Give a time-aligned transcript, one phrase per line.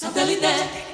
[0.00, 0.91] Comienza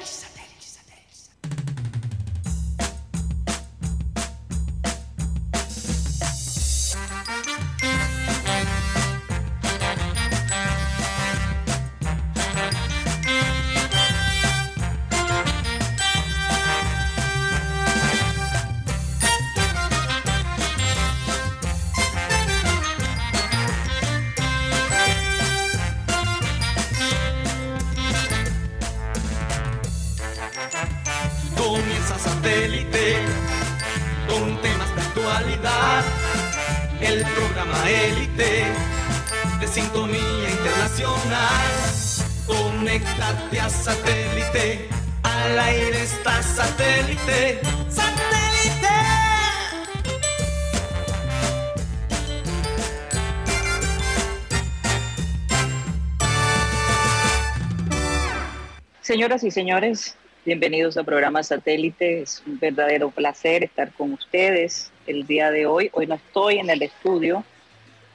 [59.18, 62.22] Señoras y señores, bienvenidos al programa Satélite.
[62.22, 65.90] Es un verdadero placer estar con ustedes el día de hoy.
[65.92, 67.42] Hoy no estoy en el estudio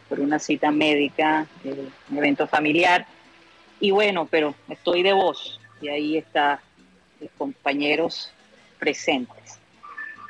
[0.07, 3.05] por una cita médica, eh, un evento familiar.
[3.81, 6.61] Y bueno, pero estoy de voz y ahí está
[7.19, 8.31] los compañeros
[8.79, 9.59] presentes.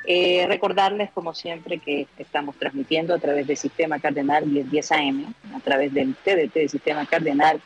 [0.08, 5.60] Eh, recordarles, como siempre, que estamos transmitiendo a través del Sistema Cardenal 1010 AM, a
[5.60, 7.60] través del TDT del Sistema Cardenal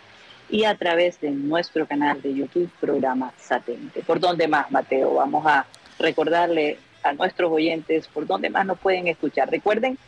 [0.50, 4.02] y a través de nuestro canal de YouTube, programa Satélite.
[4.02, 5.14] ¿Por dónde más, Mateo?
[5.14, 5.66] Vamos a
[5.98, 9.50] recordarle a nuestros oyentes por dónde más nos pueden escuchar.
[9.50, 9.98] Recuerden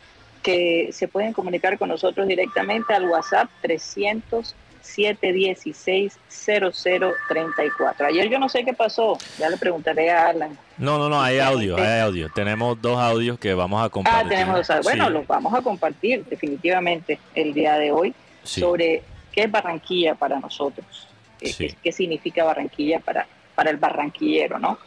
[0.41, 8.07] que se pueden comunicar con nosotros directamente al WhatsApp 300 716 0034.
[8.07, 10.57] Ayer yo no sé qué pasó, ya le preguntaré a Alan.
[10.77, 12.29] No, no, no, hay audio, hay audio.
[12.33, 14.25] Tenemos dos audios que vamos a compartir.
[14.25, 14.85] Ah, tenemos dos audios.
[14.85, 18.59] Bueno, Sí, los vamos a compartir definitivamente el día de hoy sí.
[18.59, 21.07] sobre qué es Barranquilla para nosotros,
[21.39, 21.67] qué, Sí.
[21.67, 24.77] qué- qué significa Barranquilla para, para el barranquillero, ¿no?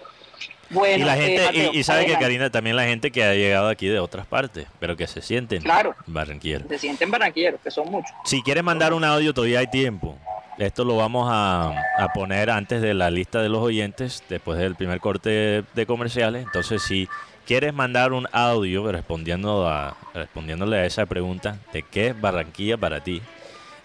[0.71, 2.15] Bueno, y la eh, gente, Mateo, y, y sabe que.
[2.17, 5.63] Karina, también la gente que ha llegado aquí de otras partes, pero que se sienten
[5.63, 5.95] Claro.
[6.07, 6.67] barranquilleros.
[6.69, 8.11] se sienten barranquilleros, que son muchos.
[8.25, 10.19] Si quieres mandar un audio, todavía hay tiempo.
[10.57, 11.69] Esto lo vamos a,
[11.99, 15.87] a poner antes de la lista de los oyentes, después del primer corte de, de
[15.87, 16.45] comerciales.
[16.45, 17.09] Entonces, si
[17.47, 23.01] quieres mandar un audio respondiendo a, respondiéndole a esa pregunta de qué es Barranquilla para
[23.05, 23.21] ti,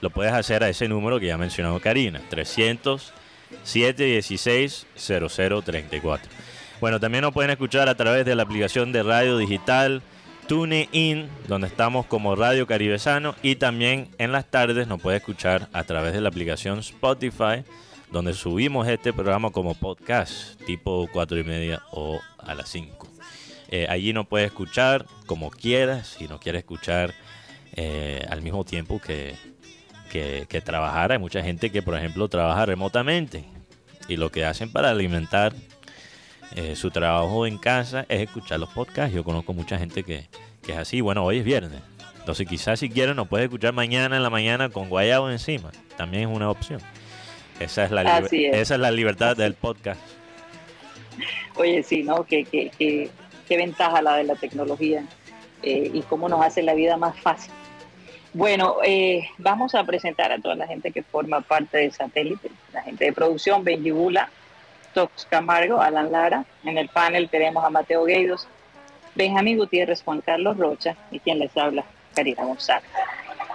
[0.02, 3.14] lo puedes hacer a ese número que ya ha mencionado Karina, 300
[3.64, 6.32] 716 0034.
[6.80, 10.02] Bueno, también nos pueden escuchar a través de la aplicación de radio digital
[10.48, 15.84] TuneIn, donde estamos como Radio Caribesano, y también en las tardes nos puede escuchar a
[15.84, 17.64] través de la aplicación Spotify,
[18.12, 23.08] donde subimos este programa como podcast, tipo 4 y media o a las 5.
[23.72, 27.14] Eh, allí nos puede escuchar como quieras, si no quiere escuchar
[27.74, 29.36] eh, al mismo tiempo que,
[30.10, 31.12] que, que trabajar.
[31.12, 33.46] Hay mucha gente que, por ejemplo, trabaja remotamente
[34.08, 35.54] y lo que hacen para alimentar
[36.56, 39.14] eh, su trabajo en casa es escuchar los podcasts.
[39.16, 40.28] Yo conozco mucha gente que,
[40.64, 41.02] que es así.
[41.02, 41.82] Bueno, hoy es viernes.
[42.18, 45.72] Entonces quizás si quieren nos puede escuchar mañana en la mañana con guayabo encima.
[45.98, 46.82] También es una opción.
[47.60, 48.32] Esa es la, es.
[48.34, 50.00] Esa es la libertad del podcast.
[51.56, 52.24] Oye, sí, ¿no?
[52.24, 53.10] Qué, qué, qué-
[53.48, 55.04] qué ventaja la de la tecnología
[55.64, 57.52] eh, y cómo nos hace la vida más fácil.
[58.34, 62.84] Bueno, eh, vamos a presentar a toda la gente que forma parte del satélite, la
[62.84, 64.30] gente de producción, Benji Bula,
[64.94, 66.46] Tox Camargo, Alan Lara.
[66.64, 68.48] En el panel tenemos a Mateo Gueidos,
[69.16, 71.84] Benjamín Gutiérrez, Juan Carlos Rocha y quien les habla,
[72.16, 72.90] Karina González.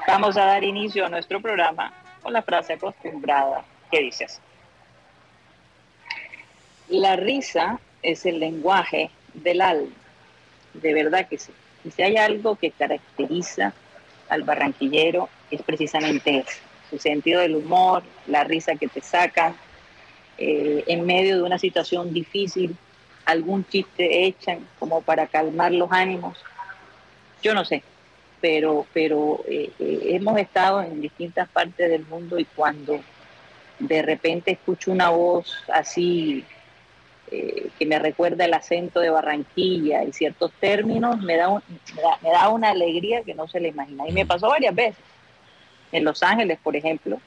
[0.09, 4.41] Vamos a dar inicio a nuestro programa con la frase acostumbrada que dice así.
[6.89, 9.95] La risa es el lenguaje del alma,
[10.75, 11.53] de verdad que sí.
[11.85, 13.73] Y si hay algo que caracteriza
[14.35, 16.59] al barranquillero es precisamente eso,
[16.91, 19.55] su sentido del humor, la risa que te sacan,
[20.39, 22.77] eh, en medio de una situación difícil,
[23.25, 26.37] algún chiste echan como para calmar los ánimos.
[27.43, 27.83] Yo no sé,
[28.41, 33.01] pero, pero eh, eh, hemos estado en distintas partes del mundo y cuando
[33.79, 36.45] de repente escucho una voz así
[37.31, 41.63] eh, que me recuerda el acento de Barranquilla y ciertos términos, me da, un-
[41.97, 44.09] me da, me da una alegría que no se le imagina.
[44.09, 45.03] Y me pasó varias veces.
[45.93, 47.21] En Los Ángeles, por ejemplo,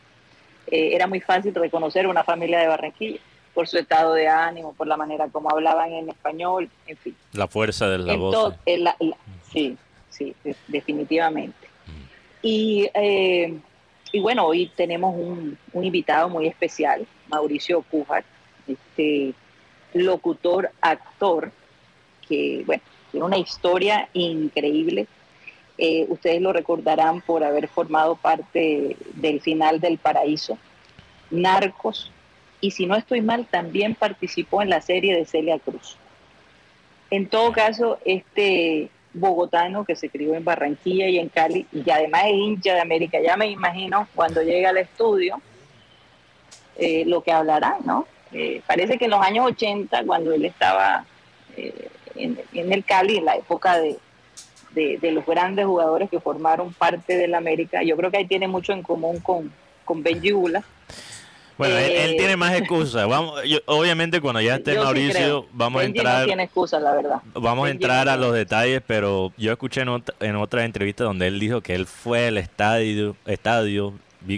[0.67, 3.19] eh, era muy fácil reconocer una familia de Barranquilla
[3.53, 7.15] por su estado de ánimo, por la manera como hablaban en español, en fin.
[7.33, 8.53] La fuerza de la voz.
[8.65, 9.17] la- la-
[9.51, 9.77] sí,
[10.09, 11.67] sí, de- definitivamente.
[12.43, 13.57] Y, eh,
[14.11, 18.23] y bueno, hoy tenemos un, un invitado muy especial, Mauricio Cújar,
[18.67, 19.33] este
[20.05, 21.51] locutor, actor,
[22.27, 25.07] que bueno, tiene una historia increíble.
[25.77, 30.57] Eh, ustedes lo recordarán por haber formado parte del final del paraíso,
[31.29, 32.11] Narcos,
[32.59, 35.97] y si no estoy mal, también participó en la serie de Celia Cruz.
[37.11, 42.23] En todo caso, este bogotano que se crió en Barranquilla y en Cali, y además
[42.25, 45.41] es hincha de América, ya me imagino cuando llega al estudio
[46.75, 48.05] eh, lo que hablará, ¿no?
[48.31, 51.05] Eh, parece que en los años 80, cuando él estaba
[51.55, 53.97] eh, en, el Cali, en la época de,
[54.73, 58.73] de, los grandes jugadores que formaron parte del América, yo creo que ahí tiene mucho
[58.73, 59.51] en común con,
[59.85, 60.63] con Benji Bula.
[61.57, 63.07] Bueno, él, tiene más excusas.
[63.07, 66.19] Vamos, obviamente cuando ya esté Mauricio, vamos a entrar.
[66.19, 67.21] No tiene excusas, la verdad.
[67.33, 71.25] Vamos a entrar a los detalles, pero yo escuché en, otra, en otra entrevista donde
[71.25, 73.93] él dijo que él fue al estadio, estadio,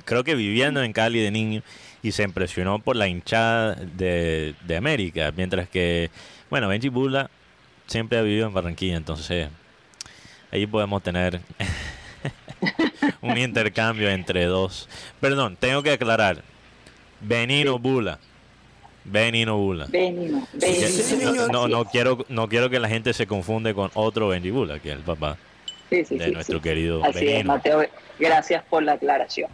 [0.05, 1.61] creo que viviendo en Cali de niño,
[2.01, 6.09] y se impresionó por la hinchada de, América, mientras que,
[6.49, 7.29] bueno, Benji Bula
[7.87, 9.49] siempre ha vivido en Barranquilla, entonces
[10.51, 11.41] ahí podemos tener
[13.21, 14.87] un intercambio entre dos.
[15.19, 16.43] Perdón, tengo que aclarar,
[17.21, 18.19] Benino Bula.
[19.03, 19.87] Benino Bula.
[19.89, 20.47] Benino,
[21.51, 24.91] No, no, quiero, no quiero que la gente se confunde con otro Benji Bula, que
[24.91, 25.37] es el papá
[25.89, 27.83] de nuestro querido Así Es, Mateo,
[28.19, 29.49] gracias por la aclaración.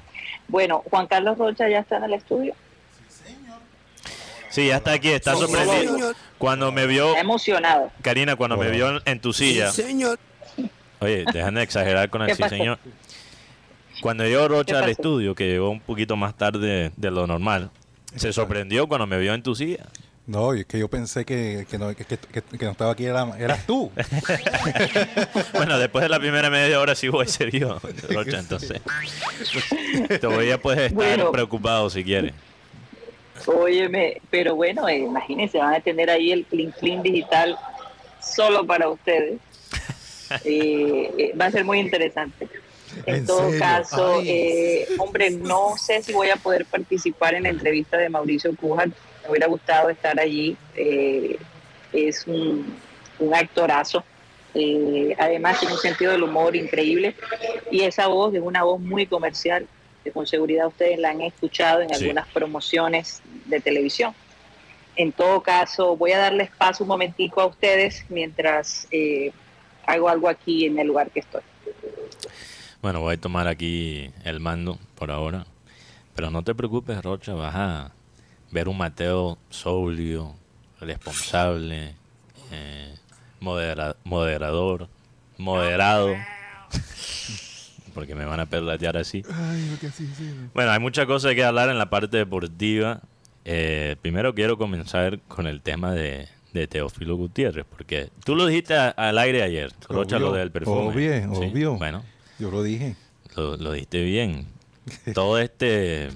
[0.48, 2.54] Bueno, Juan Carlos Rocha ya está en el estudio.
[4.50, 6.14] Sí, ya está aquí, está sorprendido.
[6.38, 7.16] Cuando me vio.
[7.18, 7.92] emocionado.
[8.02, 9.72] Karina, cuando me vio en tu silla.
[9.72, 10.18] señor.
[11.00, 12.80] Oye, dejan de exagerar con el sí, señor.
[14.02, 17.70] Cuando llegó Rocha al estudio, que llegó un poquito más tarde de lo normal,
[18.16, 19.86] se sorprendió cuando me vio en tu silla.
[20.28, 23.92] No, es que yo pensé que, que, no, estaba aquí, eras tú.
[25.54, 27.80] bueno, después de la primera media hora sí voy serio,
[28.10, 28.82] Rocha, entonces.
[30.20, 32.34] Todavía puedes estar preocupado si quieres.
[33.46, 37.58] Óyeme, pero bueno, eh, imagínense, van a tener ahí el Clean Clean digital
[38.20, 39.40] solo para ustedes.
[40.44, 42.50] Eh, eh, va a ser muy interesante.
[43.06, 47.98] En, todo caso, eh, hombre, no sé si voy a poder participar en la entrevista
[47.98, 48.90] de Mauricio Cújar.
[49.26, 50.56] Me hubiera gustado estar allí.
[50.76, 51.38] Eh,
[51.94, 52.78] es un,
[53.34, 54.04] actorazo.
[54.54, 57.16] Eh, además, tiene un sentido del humor increíble.
[57.72, 59.68] Y esa voz es una voz muy comercial.
[60.04, 64.14] Que con seguridad ustedes la han escuchado en algunas promociones de televisión.
[64.96, 68.88] En todo caso, voy a darles paso un momentico a ustedes mientras
[69.86, 71.42] hago algo aquí en el lugar que estoy.
[72.82, 75.48] Bueno, voy a tomar aquí el mando por ahora.
[76.16, 77.95] Pero no te preocupes, Rocha, vas a
[78.52, 80.36] ver un Mateo sobrio,
[80.80, 81.96] responsable,
[82.52, 82.96] eh,
[83.40, 84.90] moderador,
[85.38, 86.16] moderado.
[87.96, 89.24] porque me van a perlatear así.
[90.54, 93.02] Bueno, hay muchas cosas que hablar en la parte deportiva.
[93.46, 96.28] Eh, primero quiero comenzar con el tema de,
[96.70, 100.94] Teófilo Gutiérrez, porque tú lo dijiste al aire ayer, Rocha, lo del perfume.
[100.94, 101.76] Obvio, obvio.
[101.76, 102.04] Bueno,
[102.40, 102.96] yo lo dije.
[103.36, 104.48] Lo, lo diste bien.
[105.14, 106.10] Todo este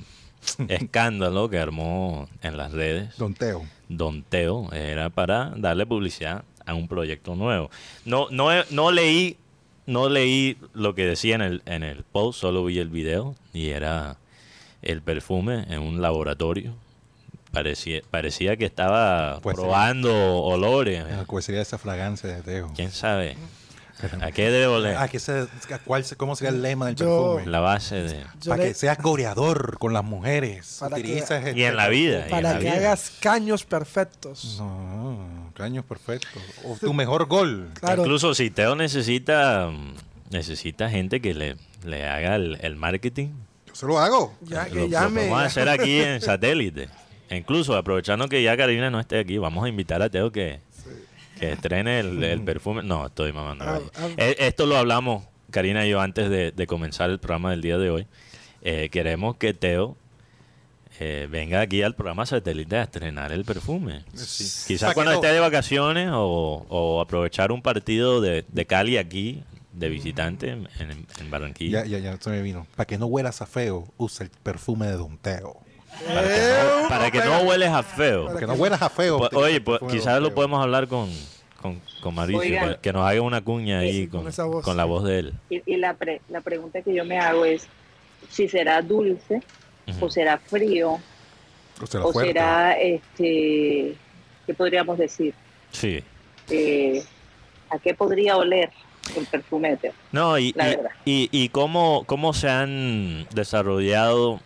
[0.68, 3.18] escándalo que armó en las redes.
[3.18, 3.66] Don Teo.
[3.88, 7.70] Don Teo era para darle publicidad a un proyecto nuevo.
[8.06, 9.38] No, no, no leí,
[9.86, 13.70] no leí lo que decía en el, en el post, solo vi el video y
[13.70, 14.18] era
[14.82, 16.76] el perfume en un laboratorio.
[17.52, 21.04] Parecía, parecía que estaba pues probando olores.
[21.26, 22.72] ¿Cuál sería esa fragancia de Teo?
[22.76, 23.38] ¿Quién sabe?
[24.22, 24.96] ¿A qué debe oler?
[24.96, 25.46] ¿A qué se,
[25.86, 27.46] cuál, ¿Cómo sería el lema del perfume?
[27.46, 28.24] La base de...
[28.48, 30.82] Para que seas goreador con las mujeres.
[30.82, 32.28] Este y en la vida.
[32.30, 34.56] Para que hagas caños perfectos.
[34.58, 36.42] No, caños perfectos.
[36.64, 37.72] O tu mejor gol.
[37.98, 39.70] Incluso si Teo necesita,
[40.30, 43.30] necesita gente que le, le haga el, marketing.
[43.68, 44.34] Yo se lo hago.
[44.42, 45.24] Ya que llame.
[45.24, 46.88] vamos a hacer aquí en satélite.
[47.32, 50.62] Incluso aprovechando que ya Karina no esté aquí, vamos a invitar a Teo que
[51.40, 52.84] que estrene el, perfume.
[52.84, 53.66] No, estoy mamando.
[53.66, 54.08] Ah, ah.
[54.18, 57.90] Eh, esto lo hablamos, Karina y yo, antes de, comenzar el programa del día de
[57.90, 58.08] hoy.
[58.62, 59.96] Eh, queremos que Teo
[61.00, 64.04] eh, venga aquí al programa satélite a estrenar el perfume.
[64.12, 71.08] Quizás cuando esté de vacaciones o, aprovechar un partido de, Cali aquí, de visitante en,
[71.30, 71.86] Barranquilla.
[71.86, 72.68] Ya, ya, ya, me vino.
[72.76, 75.62] Para que no huelas a feo, usa el perfume de Don Teo.
[76.90, 78.28] Para que, no, hueles a feo.
[78.28, 79.20] Para que no huelas a feo.
[79.20, 81.10] Pues, oye, pues, quizás lo podemos hablar con,
[81.62, 84.30] con, con Mauricio, que nos haga una cuña ahí con,
[84.62, 85.34] con, la voz de él.
[85.50, 85.96] Y, la,
[86.30, 87.68] la pregunta que yo me hago es
[88.30, 89.42] si será dulce
[90.00, 91.00] o será frío
[92.04, 93.96] o será, este,
[94.46, 95.34] ¿qué podríamos decir?
[95.72, 96.04] Sí.
[96.50, 97.04] Eh,
[97.70, 98.70] ¿A qué podría oler?
[99.16, 100.54] el perfume de No, y,
[101.06, 104.40] y, y, cómo, cómo se han desarrollado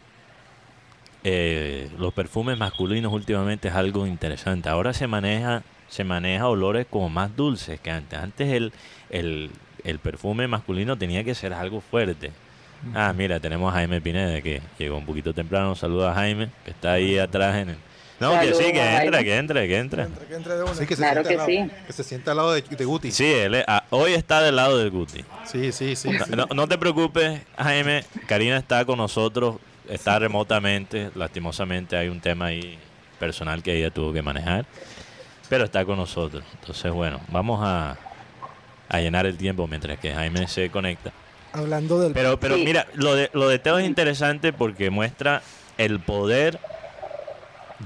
[1.24, 4.70] eh, los perfumes masculinos últimamente es algo interesante.
[4.70, 8.20] Ahora se maneja, se maneja olores como más dulces que antes.
[8.20, 8.72] Antes el,
[9.10, 12.32] el, perfume masculino tenía que ser algo fuerte.
[12.94, 15.74] Ah, mira, tenemos a Jaime Pineda que llegó un poquito temprano.
[15.76, 17.78] Saluda a Jaime, que está ahí atrás en
[18.20, 19.24] No, que Saludos, sí, que entre, Jaime.
[19.24, 20.04] que entre, que entre.
[20.04, 20.76] Entre, que entre de una.
[20.76, 21.70] Sí, que se Claro que al lado, sí.
[21.88, 23.12] que se sienta al lado de, de Guti.
[23.12, 25.24] Sí, él es- ah, hoy está del lado del Guti.
[25.46, 25.96] sí, sí.
[25.96, 26.32] sí, sí.
[26.36, 28.04] No, no te preocupes, Jaime.
[28.28, 29.56] Karina está con nosotros,
[29.90, 31.12] está remotamente.
[31.16, 32.78] Lastimosamente hay un tema ahí
[33.20, 34.66] personal que ella tuvo que manejar,
[35.50, 36.44] pero está con nosotros.
[36.60, 37.98] Entonces, bueno, vamos a,
[38.90, 41.12] a llenar el tiempo mientras que Jaime se conecta.
[41.54, 42.14] Hablando del.
[42.14, 42.66] Pero, pero Sí.
[42.66, 45.42] mira, lo de, lo de Teo es interesante porque muestra
[45.78, 46.60] el poder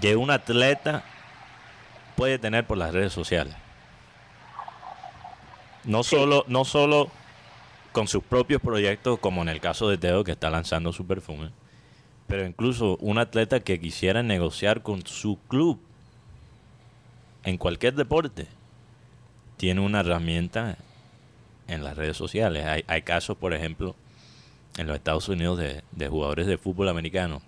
[0.01, 1.03] que un atleta
[2.15, 3.53] puede tener por las redes sociales.
[5.83, 7.09] No solo, no solo
[7.91, 11.49] con sus propios proyectos, como en el caso de Teo que está lanzando su perfume,
[12.27, 15.79] pero incluso un atleta que quisiera negociar con su club
[17.43, 18.47] en cualquier deporte
[19.55, 20.77] tiene una herramienta
[21.67, 22.65] en las redes sociales.
[22.65, 23.95] Hay, hay casos, por ejemplo,
[24.77, 27.41] en los Estados Unidos de, de jugadores de fútbol americano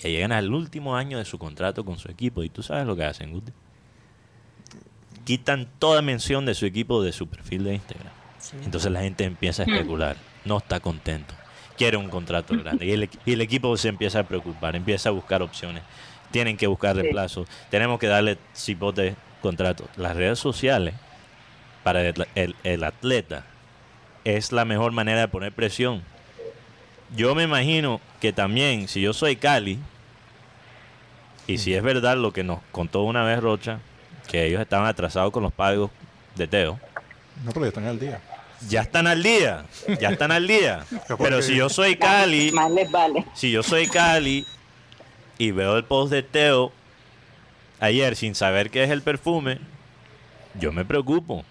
[0.00, 2.94] que llegan al último año de su contrato con su equipo y tú sabes lo
[2.94, 3.52] que hacen, Guti.
[5.24, 8.12] Quitan toda mención de su equipo de su perfil de Instagram.
[8.64, 11.34] Entonces la gente empieza a especular, no está contento,
[11.78, 15.08] quiere un contrato grande y el, equi- y el equipo se empieza a preocupar, empieza
[15.08, 15.82] a buscar opciones,
[16.30, 17.00] tienen que buscar Sí.
[17.02, 19.88] reemplazos, tenemos que darle cipote contrato.
[19.96, 20.94] Las redes sociales
[21.84, 23.44] para el, el- el atleta
[24.24, 26.02] es la mejor manera de poner presión.
[27.16, 29.78] Yo me imagino que también, si yo soy Cali,
[31.46, 33.78] y si es verdad lo que nos contó una vez Rocha,
[34.28, 35.90] que ellos estaban atrasados con los pagos
[36.36, 36.78] de Teo,
[37.44, 38.20] No, pero ya están al día.
[38.68, 39.64] Ya están al día,
[40.00, 40.84] ya están al día.
[41.18, 43.24] Pero si yo soy Cali, Más les vale.
[43.34, 44.44] si yo soy Cali
[45.38, 46.72] y veo el post de Teo
[47.80, 49.58] ayer sin saber qué es el perfume,
[50.58, 51.44] yo me preocupo.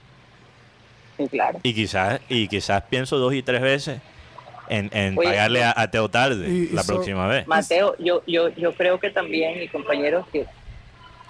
[1.17, 1.59] Sí, claro.
[1.63, 3.99] Y quizás, y quizás pienso dos y tres veces
[4.69, 7.47] en, en Oye, pagarle a, a Teo tarde y- y la so- próxima vez.
[7.47, 10.45] Mateo, yo, yo, yo creo que también, mis compañeros, que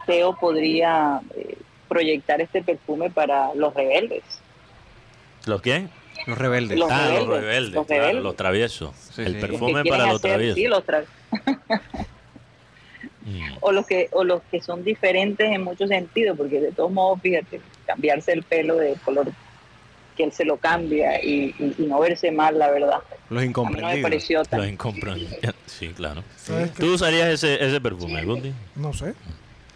[0.07, 1.57] Teo podría eh,
[1.87, 4.23] proyectar este perfume para los rebeldes.
[5.47, 5.89] ¿Los quién?
[6.25, 6.77] Los rebeldes.
[6.77, 8.23] Los ah, los rebeldes, rebeldes, los claro, rebeldes.
[8.23, 8.95] los traviesos.
[9.15, 9.39] Sí, el sí.
[9.41, 10.55] perfume para los hacer, traviesos.
[10.55, 11.05] sí, los tra-
[13.21, 13.57] Mm.
[13.59, 17.19] o los que o los que son diferentes en muchos sentidos, porque de todos modos,
[17.21, 19.27] fíjate, cambiarse el pelo de color
[20.15, 22.99] que él se lo cambia y, y- y no verse mal, la verdad.
[22.99, 24.01] Los A mí no me incomprendidos.
[24.01, 24.61] pareció tan...
[24.61, 25.33] Los incomprendidos.
[25.65, 26.23] Sí, claro.
[26.79, 28.53] ¿Tú usarías ese, ese perfume, Guti?
[28.77, 29.13] No sé.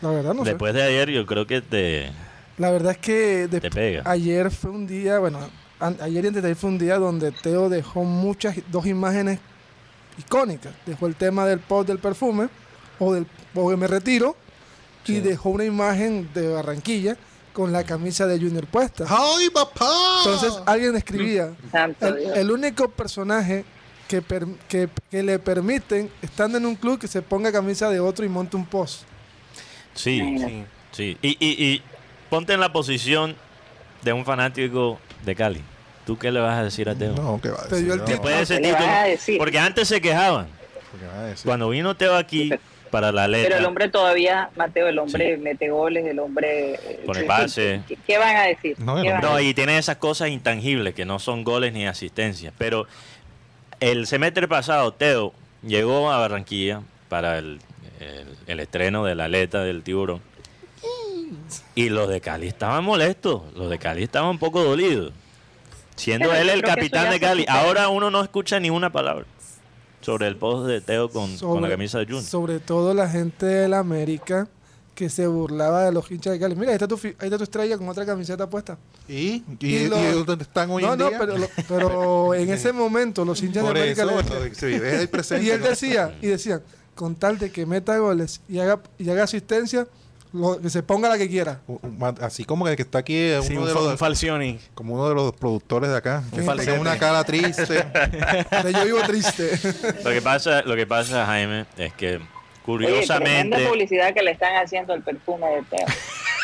[0.01, 0.51] La verdad no sé.
[0.51, 2.09] Después de ayer yo creo que te,
[2.57, 4.01] La verdad es que de- te pega.
[4.05, 5.39] ayer fue un día, bueno,
[5.81, 9.39] ayer y antes de ayer fue un día donde Teo dejó muchas, dos imágenes
[10.17, 10.73] icónicas.
[10.85, 12.49] Dejó el tema del post del perfume
[12.99, 14.35] o del o de me retiro
[15.05, 17.17] y dejó una imagen de Barranquilla
[17.53, 19.05] con la camisa de Junior puesta.
[19.09, 20.21] ¡Ay, papá!
[20.23, 23.65] Entonces alguien escribía, Santo el, único personaje
[24.07, 27.99] que, per- que, que le permiten, estando en un club, que se ponga camisa de
[27.99, 29.03] otro y monte un post.
[29.93, 30.21] Sí,
[30.93, 31.17] sí.
[31.21, 31.81] Y, y, y
[32.29, 33.35] ponte en la posición
[34.03, 35.61] de un fanático de Cali.
[36.11, 37.13] ¿Tú qué le vas a decir a Teo?
[37.13, 37.85] No, ¿qué va a Te decir?
[37.85, 38.17] dio el No, tipo.
[38.27, 39.37] Después de ese ¿qué le vas título- a decir?
[39.37, 40.47] Porque antes se quejaban.
[40.99, 41.45] ¿qué va a decir?
[41.45, 42.51] Cuando vino Teo aquí
[42.89, 43.47] para la letra.
[43.47, 46.73] Pero el hombre todavía, Mateo, el hombre mete goles, el hombre...
[46.73, 47.79] eh, Pone pase.
[47.87, 48.75] ¿Qué, qué van a decir?
[48.77, 52.53] No, y tiene esas cosas intangibles que no son goles ni asistencias.
[52.57, 52.87] Pero
[53.79, 55.33] el semestre pasado, Teo
[55.65, 57.61] llegó a Barranquilla para el,
[58.01, 60.21] el- el estreno de la aleta del tiburón.
[61.75, 63.43] Y los de Cali estaban molestos.
[63.55, 65.13] Los de Cali estaban un poco dolidos.
[65.95, 67.45] Siendo él el capitán de Cali.
[67.47, 69.25] Ahora uno no escucha ni una palabra
[70.01, 72.23] sobre el post de Teo con, con la camisa de Junior.
[72.23, 74.47] Sobre todo la gente de la América
[74.95, 76.55] que se burlaba de los hinchas de Cali.
[76.55, 78.77] Mira, ahí está tu, fi- ahí está tu estrella con otra camiseta puesta.
[79.07, 79.43] ¿Y?
[79.59, 81.19] ¿Y, Y y lo- dónde están hoy no, en no, día?
[81.19, 84.55] pero, lo- pero en ese momento los hinchas Por de América eso, le bueno, decían-
[84.55, 85.45] se vive el presente.
[85.45, 85.67] y él ¿no?
[85.67, 86.61] decía, y decían,
[86.95, 89.87] con tal de que meta goles y haga, y haga asistencia,
[90.33, 91.61] lo- que se ponga la que quiera.
[92.21, 94.59] Así como que el que está aquí es Sí, uno un, de los, Falcioni.
[94.73, 96.23] como uno de los productores de acá.
[96.33, 97.85] Que tiene una cara triste.
[98.73, 99.51] Yo vivo triste.
[100.03, 102.25] Lo que pasa, lo que pasa, Jaime, es que Oye,
[102.63, 103.65] curiosamente.
[103.67, 105.85] publicidad que le están haciendo al perfume de Teo.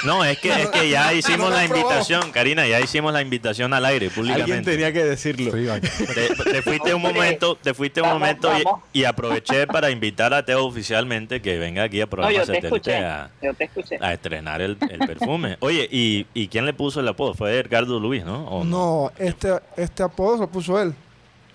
[0.05, 3.85] No, es que, es que ya hicimos la invitación, Karina, ya hicimos la invitación al
[3.85, 4.71] aire Alguien públicamente.
[4.71, 5.51] tenía que decirlo.
[5.51, 8.49] Te, te fuiste un momento, te fuiste un momento
[8.93, 12.45] y- aproveché para invitar a Teo oficialmente que venga aquí a No, programa yo te
[12.45, 12.97] satélite escuché.
[12.97, 13.97] a, Yo te escuché.
[14.01, 15.57] a estrenar el, el perfume.
[15.61, 17.33] Oye, ¿y, ¿y quién le puso el apodo?
[17.33, 18.45] Fue Edgardo Luis, ¿no?
[18.49, 20.93] ¿O No, este, este apodo lo puso él.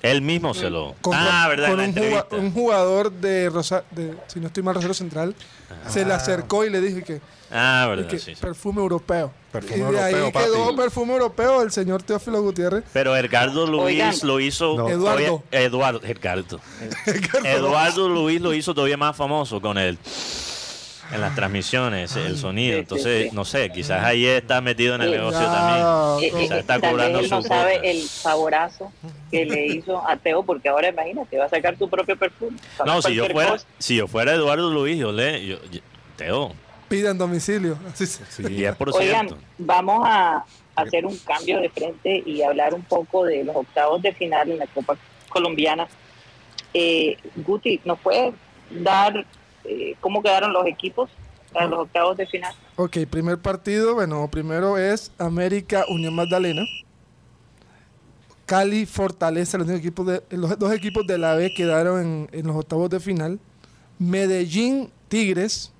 [0.03, 0.97] Él mismo se lo.
[1.01, 1.69] Con, ah, verdad,
[2.29, 5.35] con un, jugador de, Rosa, de, si no estoy mal, Rosario Central,
[5.87, 7.21] se le acercó y le dijo que,
[7.53, 8.41] Ah, verdad, que sí, sí.
[8.41, 9.31] perfume europeo.
[9.53, 10.77] Perfume y de europeo, ahí quedó papi.
[10.77, 12.85] perfume europeo el señor Teófilo Gutiérrez.
[12.93, 14.15] Pero Edgardo Luis Oigan.
[14.23, 14.75] lo hizo.
[14.77, 14.89] No.
[14.89, 15.43] Eduardo.
[15.51, 16.01] todavía- Eduardo.
[16.05, 16.61] Edgardo.
[17.45, 19.99] Eduardo Luis lo hizo todavía más famoso con el.
[21.13, 22.79] en las transmisiones, el sonido.
[22.79, 25.87] Entonces, no sé, quizás ahí está metido en el negocio también.
[26.25, 27.87] Eh, eh, Quizás está cobrando él no su sabe cuota.
[27.89, 28.93] el favorazo
[29.31, 32.57] que le hizo a Teo, porque ahora imagínate, va a sacar tu propio perfume.
[32.87, 33.67] No, si yo fuera, cosa.
[33.79, 35.81] si yo fuera Eduardo Luis, yo le, yo, yo-
[36.17, 36.53] Teo,
[36.93, 37.79] Pida en domicilio.
[37.91, 38.43] Así Sí.
[38.43, 38.77] 10%.
[38.93, 40.45] Oigan, vamos a
[40.77, 44.59] hacer un cambio de frente y hablar un poco de los octavos de final en
[44.59, 44.99] la Copa
[45.31, 45.89] Colombiana.
[46.75, 48.35] Eh, Guti, ¿nos puedes
[48.71, 49.25] dar
[49.65, 51.09] eh, cómo quedaron los equipos
[51.51, 52.55] para los octavos de final?
[52.77, 56.63] Ok, primer partido, bueno, primero es América Unión Magdalena.
[58.45, 62.47] Cali Fortaleza, los, únicos equipos de, los dos equipos de la B quedaron en, en
[62.47, 63.41] los octavos de final.
[63.99, 65.72] Medellín Tigres.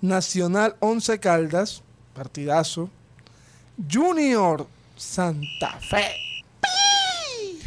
[0.00, 1.82] Nacional Once Caldas,
[2.14, 2.90] partidazo.
[3.90, 6.04] Junior Santa Fe.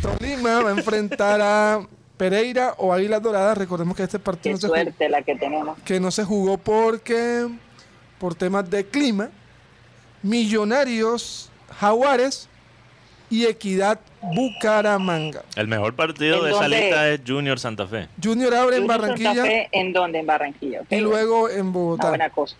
[0.01, 3.57] Tolima va a enfrentar a Pereira o Águilas Doradas.
[3.57, 5.79] Recordemos que este partido Qué no se jugó la que tenemos.
[5.85, 7.47] que no se jugó porque
[8.19, 9.29] por temas de clima,
[10.23, 12.47] Millonarios, Jaguares
[13.31, 15.41] y Equidad Bucaramanga.
[15.55, 18.07] El mejor partido ¿En de esa lista es Junior Santa Fe.
[18.21, 20.19] Junior abre en Santa Barranquilla Fe, ¿En dónde?
[20.19, 20.81] En Barranquilla.
[20.89, 22.09] y luego en Una Bogotá.
[22.09, 22.55] buena cosa.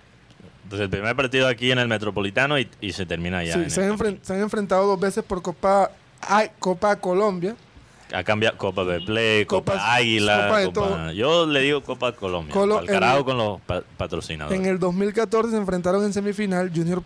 [0.63, 3.53] Entonces el primer partido aquí en el Metropolitano y, y se termina allá.
[3.55, 4.15] Sí, en se, el han Campín.
[4.15, 7.55] enfren- se han enfrentado dos veces por Copa ay, Copa Colombia.
[8.13, 10.43] Ha cambiado Copa de Play, Copa Águila.
[10.47, 11.11] Copa de Copa- todo.
[11.11, 12.53] Yo le digo Copa Colombia.
[12.53, 14.57] Colo- al carajo en- con los pa- patrocinadores.
[14.59, 16.71] En el 2014 se enfrentaron en semifinal.
[16.73, 17.03] Junior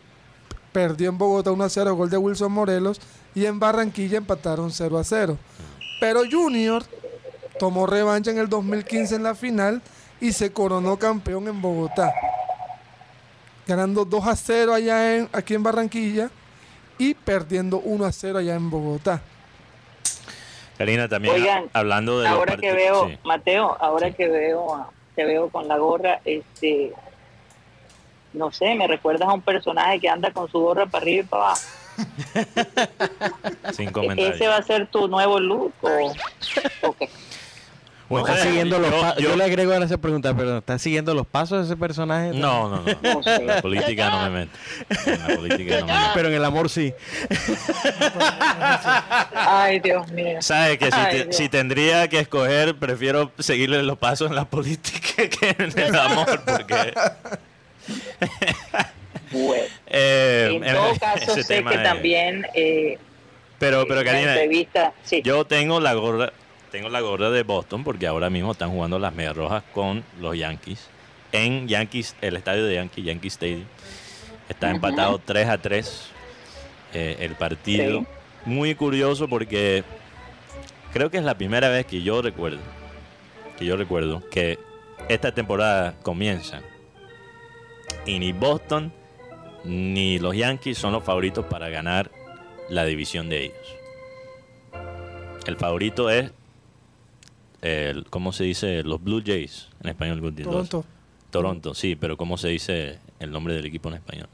[0.72, 3.00] perdió en Bogotá 1 a 0, gol de Wilson Morelos.
[3.36, 5.38] Y en Barranquilla empataron 0 a 0.
[6.00, 6.84] Pero Junior
[7.60, 9.82] tomó revancha en el 2015 en la final
[10.20, 12.14] y se coronó campeón en Bogotá.
[13.68, 16.30] Ganando 2 a 0 allá en, aquí en Barranquilla
[16.98, 19.22] y perdiendo 1 a 0 allá en Bogotá.
[20.78, 23.18] Karina, también Oigan, hablando de los ahora que veo, sí.
[23.24, 26.92] Mateo, ahora que veo, te veo con la gorra, este,
[28.34, 31.26] no sé, me recuerdas a un personaje que anda con su gorra para arriba y
[31.28, 31.62] para abajo.
[33.74, 34.36] sin ¿E- comentarios.
[34.36, 36.14] ¿Ese va a ser tu nuevo look o,
[36.82, 37.10] o qué?
[38.08, 40.78] ¿O No está siguiendo los yo- yo- yo, le agrego a esa pregunta, pero ¿está
[40.78, 42.38] siguiendo los pasos de ese personaje?
[42.38, 43.14] No, no, no.
[43.16, 43.44] No sé.
[43.44, 44.52] La política no me meto.
[45.08, 46.10] En la política no me meto.
[46.14, 46.94] Pero en el amor sí.
[49.34, 50.38] Ay, Dios mío.
[50.42, 54.46] Sabes que si, Ay, te- si tendría que escoger, prefiero seguirle los pasos en la
[54.46, 56.94] política que en el amor, porque
[59.32, 60.25] Bueno, eh,
[60.64, 62.98] en todo caso, sé que es- también eh,
[63.60, 66.32] Pero, pero en la Karina, sí, yo tengo la gorra,
[66.72, 70.38] tengo la gorra de Boston porque ahora mismo están jugando las Medias Rojas con los
[70.38, 70.90] Yankees
[71.32, 73.66] en Yankees, el estadio de Yankees, Yankee Stadium.
[74.48, 76.10] Está empatado 3 a 3
[76.94, 78.00] eh, el partido.
[78.02, 78.08] Sí.
[78.46, 79.84] Muy curioso porque
[80.94, 82.60] creo que es la primera vez que yo recuerdo
[83.58, 84.60] que yo recuerdo que
[85.10, 86.62] esta temporada comienza
[88.06, 88.94] y ni Boston
[89.66, 92.12] ni los Yankees son los favoritos para ganar
[92.70, 93.76] la división de ellos.
[95.48, 96.32] El favorito es
[97.62, 98.84] el, ¿cómo se dice?
[98.84, 100.20] Los Blue Jays en español.
[100.22, 100.86] Los- Toronto.
[101.32, 104.28] Toronto, sí, pero ¿cómo se dice el nombre del equipo en español?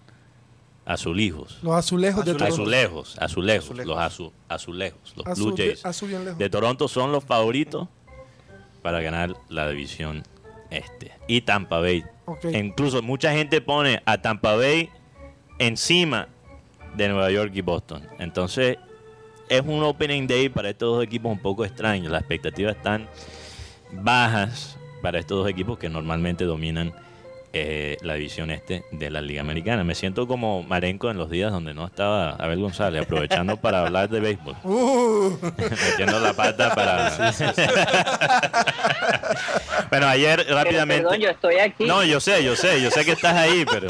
[0.85, 1.59] Azulijos.
[1.63, 2.53] Los azulejos de Toronto.
[2.53, 3.87] Azulejos, azulejos, Azulejos.
[3.87, 6.37] los azu- azulejos, los Azul, Blue Jays azul bien lejos.
[6.39, 7.87] de Toronto son los favoritos
[8.81, 10.23] para ganar la división
[10.69, 11.11] este.
[11.27, 12.03] Y Tampa Bay.
[12.53, 14.89] Incluso mucha gente pone a Tampa Bay
[15.61, 16.27] encima
[16.95, 18.07] de Nueva York y Boston.
[18.19, 18.77] Entonces
[19.47, 22.09] es un opening day para estos dos equipos un poco extraño.
[22.09, 23.07] Las expectativas están
[23.91, 26.93] bajas para estos dos equipos que normalmente dominan
[27.53, 29.83] eh, la división este de la Liga Americana.
[29.83, 34.09] Me siento como Marenco en los días donde no estaba Abel González, aprovechando para hablar
[34.09, 35.37] de béisbol, Uh,
[35.89, 37.11] metiendo la pata para...
[39.89, 41.03] bueno, ayer pero rápidamente...
[41.03, 41.85] perdón, yo estoy aquí.
[41.85, 43.89] No, yo sé, yo sé, yo sé que estás ahí, pero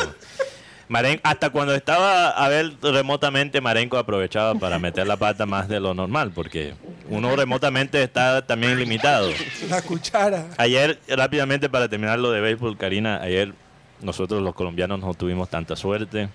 [1.23, 6.32] Hasta cuando estaba Abel remotamente, Marenco aprovechaba para meter la pata más de lo normal,
[6.36, 6.73] porque
[7.10, 9.30] uno remotamente está también limitado.
[9.69, 10.47] la cuchara.
[10.58, 13.54] Ayer, rápidamente para terminar lo de béisbol, Karina, ayer
[14.01, 16.27] nosotros los colombianos no tuvimos tanta suerte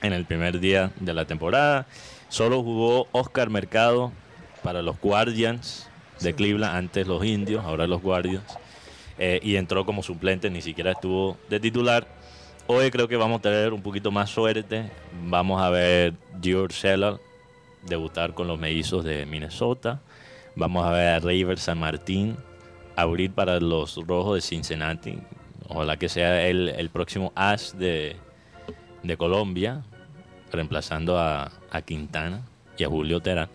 [0.00, 1.86] en el primer día de la temporada.
[2.28, 4.12] Solo jugó Oscar Mercado
[4.62, 5.88] para los Guardians
[6.20, 8.44] de Cleveland, antes los Indios, ahora los Guardians.
[9.18, 12.06] Eh, y entró como suplente, ni siquiera estuvo de titular.
[12.74, 14.90] Hoy creo que vamos a tener un poquito más suerte.
[15.26, 17.18] Vamos a ver George Sellard
[17.86, 20.00] debutar con los mellizos de Minnesota.
[20.56, 22.34] Vamos a ver a River San Martín
[22.96, 25.18] abrir para los rojos de Cincinnati.
[25.68, 28.16] Ojalá que sea el, el próximo as de,
[29.02, 29.82] de Colombia,
[30.50, 32.40] reemplazando a, a Quintana
[32.78, 33.50] y a Julio Terán.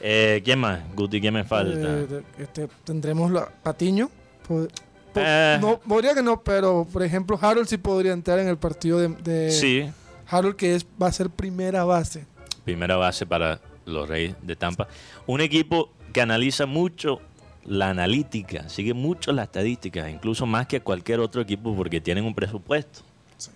[0.00, 0.80] Eh, ¿Quién más?
[0.94, 1.98] Guti, ¿quién me falta?
[1.98, 4.08] Eh, este, tendremos la Patiño.
[4.48, 4.68] pues,
[5.12, 5.58] Po- Eh.
[5.60, 9.08] No, podría que no, pero por ejemplo, Harold sí podría entrar en el partido de,
[9.08, 9.88] de Sí,
[10.28, 12.26] Harold, que es, va a ser primera base.
[12.64, 14.86] primera base para los Reyes de Tampa.
[15.26, 17.20] Un equipo que analiza mucho
[17.64, 22.34] la analítica, sigue mucho las estadísticas, incluso más que cualquier otro equipo porque tienen un
[22.34, 23.00] presupuesto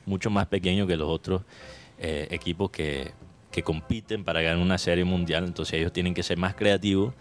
[0.07, 1.43] mucho más pequeño que los otros
[1.99, 3.13] eh, equipos que,
[3.51, 5.45] que compiten para ganar una serie mundial.
[5.45, 7.15] Entonces ellos tienen que ser más creativos.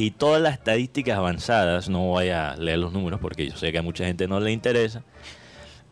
[0.00, 3.78] Y todas las estadísticas avanzadas, no voy a leer los números porque yo sé que
[3.78, 5.02] a mucha gente no le interesa,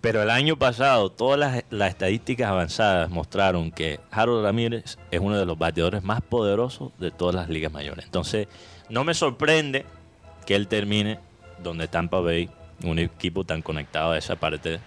[0.00, 5.44] pero el año pasado todas las, estadísticas avanzadas mostraron que Harold Ramírez es uno de
[5.44, 8.04] los bateadores más poderosos de todas las ligas mayores.
[8.04, 8.46] Entonces,
[8.88, 9.84] no me sorprende
[10.46, 11.18] que él termine
[11.60, 12.48] donde Tampa Bay,
[12.84, 14.78] un equipo tan conectado a esa parte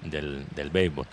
[0.00, 1.06] del, del béisbol.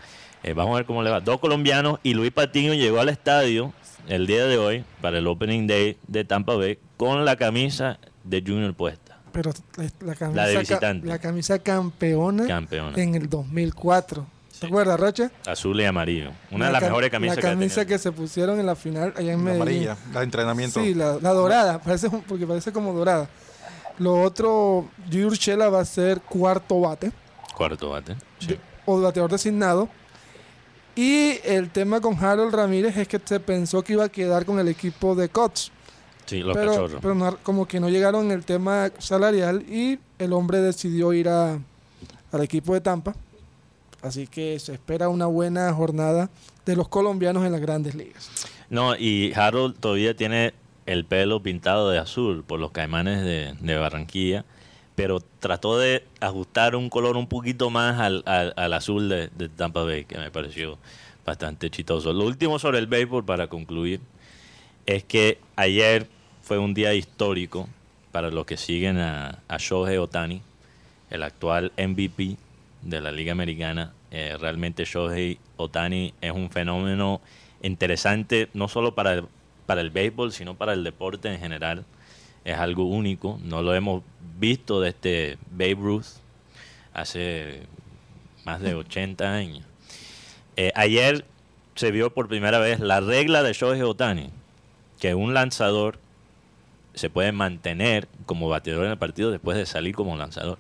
[0.44, 1.20] Eh, vamos a ver cómo le va.
[1.20, 3.74] Dos colombianos y Luis Patiño llegó al estadio
[4.08, 8.44] el día de hoy para el Opening Day de Tampa Bay con la camisa de
[8.46, 9.18] Junior puesta.
[9.32, 11.08] Pero la, la camisa, La de ca- visitante.
[11.08, 12.96] la camisa campeona Campeona.
[13.02, 14.24] en el 2004.
[14.60, 15.32] ¿Te acuerdas, Rocha?
[15.48, 16.30] Azul y amarillo.
[16.52, 19.32] Una de La las mejores camisas La camisa que se pusieron en la final allá
[19.34, 19.62] en La Medellín.
[19.90, 20.80] amarilla, la de entrenamiento.
[20.80, 23.28] Sí, la, la dorada, parece, porque parece como dorada.
[23.98, 27.12] Lo otro, Gio Urshela va a ser cuarto bate
[27.58, 28.16] Cuarto bate.
[28.38, 28.46] Sí.
[28.50, 29.90] de- o bateador designado.
[30.96, 34.60] Y el tema con Harold Ramírez es que se pensó que iba a quedar con
[34.60, 35.72] el equipo de Cots.
[36.32, 37.00] Sí, los pero cachorros.
[37.02, 41.28] pero no- como que no llegaron en el tema salarial y el hombre decidió ir
[41.30, 41.60] a,
[42.32, 43.14] al equipo de Tampa.
[44.02, 46.30] Así que se espera una buena jornada
[46.66, 48.30] de los colombianos en las grandes ligas.
[48.70, 50.54] No, y Harold todavía tiene
[50.86, 54.46] el pelo pintado de azul por los caimanes de, de Barranquilla,
[54.96, 59.50] pero trató de ajustar un color un poquito más al, al- al azul de, de
[59.50, 60.78] Tampa Bay, que me pareció
[61.26, 62.14] bastante chistoso.
[62.14, 64.00] Lo último sobre el béisbol, para concluir,
[64.86, 66.08] es que ayer
[66.52, 67.70] fue un día histórico
[68.12, 70.42] para los que siguen a, a Shohei Otani,
[71.10, 72.36] el actual MVP
[72.82, 73.94] de la Liga Americana.
[74.12, 77.22] Eh, realmente Shohei Otani es un fenómeno
[77.62, 79.24] interesante, no solo para el,
[79.66, 81.86] para el béisbol, sino para el deporte en general.
[82.44, 84.04] Es algo único, no lo hemos
[84.38, 86.18] visto desde Babe Ruth
[86.94, 87.62] hace
[88.44, 89.66] más de 80 años.
[90.58, 91.24] Eh, ayer
[91.76, 94.32] se vio por primera vez la regla de Shohei Otani,
[95.00, 95.98] que un lanzador
[96.94, 100.58] se puede mantener como bateador en el partido después de salir como lanzador.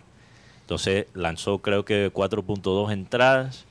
[0.62, 3.65] Entonces lanzó creo que 4.2 entradas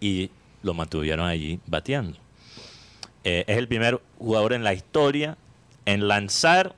[0.00, 0.30] y
[0.62, 2.18] lo mantuvieron allí bateando.
[3.24, 5.36] Eh, es el primer jugador en la historia
[5.86, 6.74] en lanzar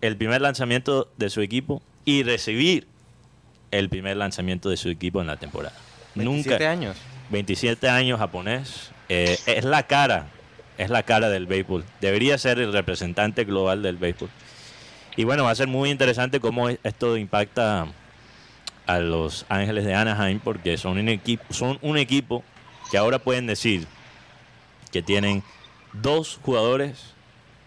[0.00, 2.86] el primer lanzamiento de su equipo y recibir
[3.70, 5.76] el primer lanzamiento de su equipo en la temporada.
[6.14, 6.96] 27 Nunca, años.
[7.30, 8.90] 27 años japonés.
[9.08, 10.28] eh, es la cara,
[10.78, 11.84] es la cara del béisbol.
[12.00, 14.28] Debería ser el representante global del béisbol.
[15.16, 17.86] Y bueno, va a ser muy interesante cómo esto impacta
[18.86, 22.44] a los Ángeles de Anaheim porque son un equipo, son un equipo
[22.90, 23.86] que ahora pueden decir
[24.92, 25.42] que tienen
[25.92, 27.14] dos jugadores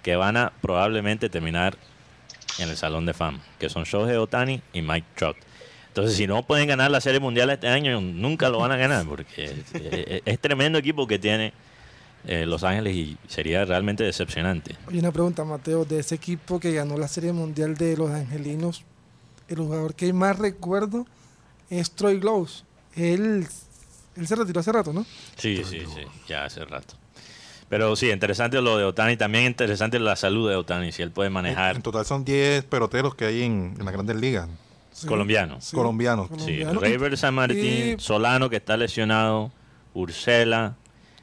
[0.04, 1.76] que van a probablemente terminar
[2.60, 5.38] en el Salón de Fama, que son Shohei Otani y Mike Trout.
[5.88, 9.06] Entonces, si no pueden ganar la Serie Mundial este año, nunca lo van a ganar,
[9.06, 9.64] porque
[10.26, 11.52] es tremendo equipo que tiene
[12.26, 14.76] eh, Los Ángeles y sería realmente decepcionante.
[14.88, 18.84] Oye, una pregunta, Mateo, de ese equipo que ganó la Serie Mundial de los Angelinos,
[19.48, 21.06] el jugador que más recuerdo
[21.70, 22.66] es Troy Gloves.
[22.96, 23.48] Él,
[24.16, 25.06] él se retiró hace rato, ¿no?
[25.38, 26.96] Sí, sí, sí, ya hace rato.
[27.70, 31.30] Pero sí, interesante lo de Otani, también interesante la salud de Otani, si él puede
[31.30, 34.48] manejar En total son 10 peloteros que hay en, en las grandes ligas.
[34.92, 35.06] Sí.
[35.08, 35.62] colombiano.
[35.62, 36.28] Sí, Colombianos.
[36.30, 36.80] Sí, colombiano.
[36.82, 39.52] River San Martín, Y- Solano que está lesionado,
[39.94, 40.76] Ursela,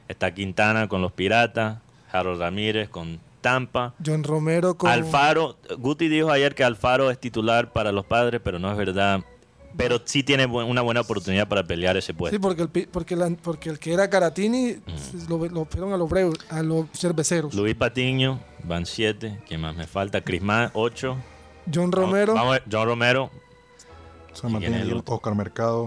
[0.07, 1.79] está Quintana con los Piratas,
[2.11, 3.93] Harold Ramírez con Tampa.
[4.05, 4.89] John Romero con...
[4.89, 9.21] Alfaro, Guti dijo ayer que Alfaro es titular para los padres, pero no es verdad.
[9.75, 12.41] Pero sí tiene bu- una buena oportunidad para pelear ese Sí, puesto.
[12.41, 14.77] porque el, pi- porque, la- porque el que era Caratini
[15.29, 17.53] lo, lo fueron a los breves, a los cerveceros.
[17.53, 19.39] Luis Patiño, van siete.
[19.47, 20.21] ¿Quién más me falta?
[20.21, 21.17] Crismán, ocho.
[21.71, 23.29] John Romero, Vamos John Romero.
[24.37, 25.03] San.
[25.05, 25.85] Oscar Mercado.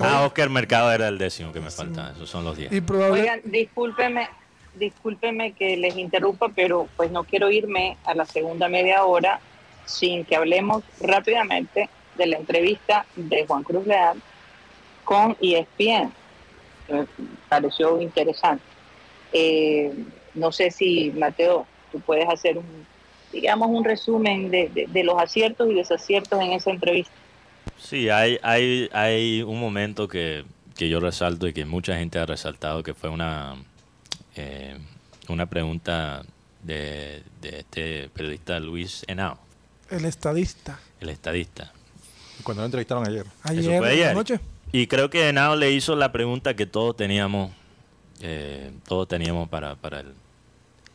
[0.00, 2.12] Ah, Oscar Mercado era el décimo que me falta.
[2.14, 2.72] Esos son los diez.
[2.72, 4.28] y probable, Oigan, discúlpeme,
[4.74, 9.40] discúlpeme que les interrumpa, pero pues no quiero irme a la segunda media hora
[9.84, 14.20] sin que hablemos rápidamente de la entrevista de Juan Cruz Leal
[15.04, 16.12] con ESPN,
[16.88, 17.06] me
[17.48, 18.62] pareció interesante.
[19.32, 19.92] Eh,
[20.34, 22.86] no sé si, Mateo, tú puedes hacer un,
[23.32, 27.12] digamos, un resumen de, de- de los aciertos y desaciertos en esa entrevista.
[27.82, 30.44] Sí, hay, hay, hay un momento que,
[30.76, 33.56] que yo resalto y que mucha gente ha resaltado, que fue una,
[34.36, 34.78] eh,
[35.28, 36.22] una pregunta
[36.62, 39.38] de, de este periodista Luis Henao,
[39.90, 40.78] el estadista.
[41.00, 41.72] el estadista.
[42.44, 43.26] Cuando lo entrevistaron ayer.
[43.42, 44.14] Ayer, fue la ayer.
[44.14, 44.40] noche.
[44.72, 47.52] Y creo que Henao le hizo la pregunta que todos teníamos,
[48.20, 50.14] eh, todos teníamos para, para el,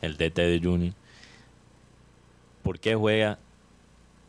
[0.02, 0.94] el DT de Juni.
[2.62, 3.38] ¿Por qué juega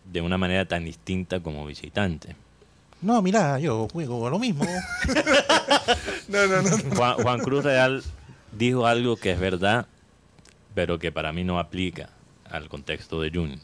[0.05, 2.35] de una manera tan distinta como visitante?
[3.01, 4.65] No, mira, yo juego lo mismo.
[6.27, 6.95] No, no, no.
[6.95, 8.03] Juan, Juan Cruz Real
[8.51, 9.87] dijo algo que es verdad,
[10.75, 12.09] pero que para mí no aplica
[12.49, 13.59] al contexto de Juni.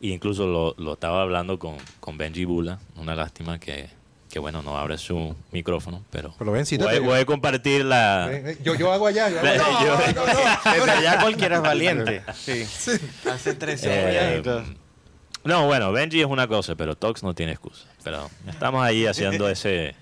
[0.00, 3.88] E incluso lo, lo estaba hablando con, con Benji Bula, una lástima que,
[4.30, 7.00] que, bueno, no abre su micrófono, pero, Pero ven, voy, siéntate.
[7.00, 8.28] voy a compartir la...
[8.30, 9.28] Ven, ven, Yo, yo hago allá.
[9.28, 10.62] Yo hago allá.
[10.64, 12.22] Yo- Desde allá cualquiera es valiente.
[12.34, 12.62] Sí.
[13.28, 14.62] Hace tres Eh, años y todo.
[15.42, 17.86] no, bueno, Benji es una cosa, pero Tox no tiene excusa.
[18.08, 19.94] Pero estamos ahí haciendo ese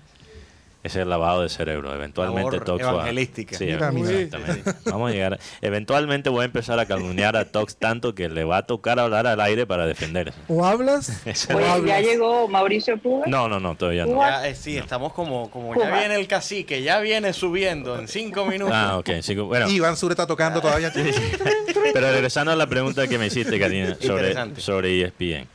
[0.83, 1.93] ese lavado de cerebro.
[1.93, 3.57] Eventualmente Tox va- evangelística.
[3.57, 4.09] Sí, Mira, mira.
[4.11, 4.73] exactamente.
[4.85, 5.39] Vamos a llegar.
[5.61, 9.27] Eventualmente voy a empezar a calumniar a Tox tanto que le va a tocar hablar
[9.27, 10.33] al aire para defenderse.
[10.47, 12.01] O hablas Oye, ¿ya hablas.
[12.03, 13.25] llegó Mauricio Puga?
[13.27, 14.17] No, no, no, todavía no.
[14.17, 18.45] Ya, eh, sí, estamos como, como ya viene el cacique, ya viene subiendo en cinco
[18.45, 18.73] minutos.
[18.73, 19.09] Ah, ok.
[19.45, 20.93] bueno, Iván Sur está tocando todavía.
[20.93, 25.47] Pero regresando a la pregunta que me hiciste, Karina, sobre, sobre ESPN.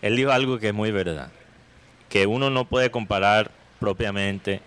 [0.00, 1.28] Él dijo algo que es muy verdad.
[2.08, 4.60] Que uno no puede comparar propiamente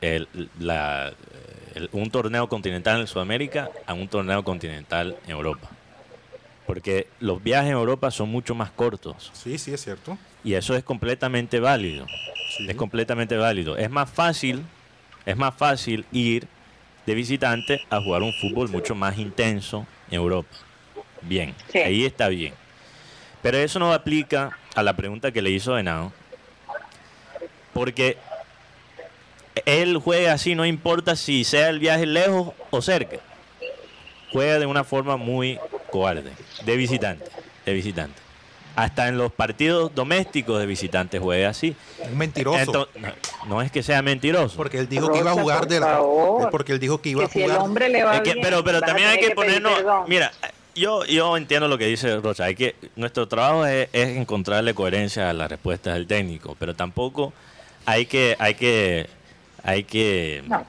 [0.00, 1.12] el- la-
[1.74, 5.68] el- un torneo continental en Sudamérica a un torneo continental en Europa.
[6.66, 9.30] Porque los viajes en Europa son mucho más cortos.
[9.34, 10.16] Sí, sí, es cierto.
[10.44, 12.06] Y eso es completamente válido.
[12.56, 12.66] Sí.
[12.68, 13.76] Es completamente válido.
[13.76, 14.62] Es más fácil,
[15.26, 16.46] es más fácil ir
[17.06, 20.48] de visitante a jugar un fútbol mucho más intenso en Europa.
[21.22, 21.78] Bien, Sí.
[21.78, 22.54] ahí está bien.
[23.42, 26.12] Pero eso no aplica a la pregunta que le hizo Henao.
[27.72, 28.16] Porque
[29.66, 33.18] él juega así, no importa si sea el viaje lejos o cerca.
[34.32, 35.58] Juega de una forma muy
[35.90, 36.32] cobarde,
[36.64, 37.24] de visitante,
[37.66, 38.20] de visitante.
[38.74, 41.76] Hasta en los partidos domésticos de visitante juega así.
[42.10, 42.88] Un mentiroso.
[42.96, 43.12] No,
[43.46, 44.56] no es que sea mentiroso.
[44.56, 46.00] porque él dijo que iba a jugar de la.
[46.50, 47.60] Porque él dijo que iba Que a si el jugar.
[47.66, 49.74] hombre le va Es que- bien, pero pero también hay que pedir ponernos.
[49.74, 50.04] perdón.
[50.08, 50.32] Mira,
[50.74, 52.44] yo, yo entiendo lo que dice Rocha.
[52.44, 57.34] Hay que, nuestro trabajo es, es encontrarle coherencia a las respuestas del técnico, pero tampoco
[57.86, 59.06] hay que, hay que,
[59.62, 60.64] hay que No.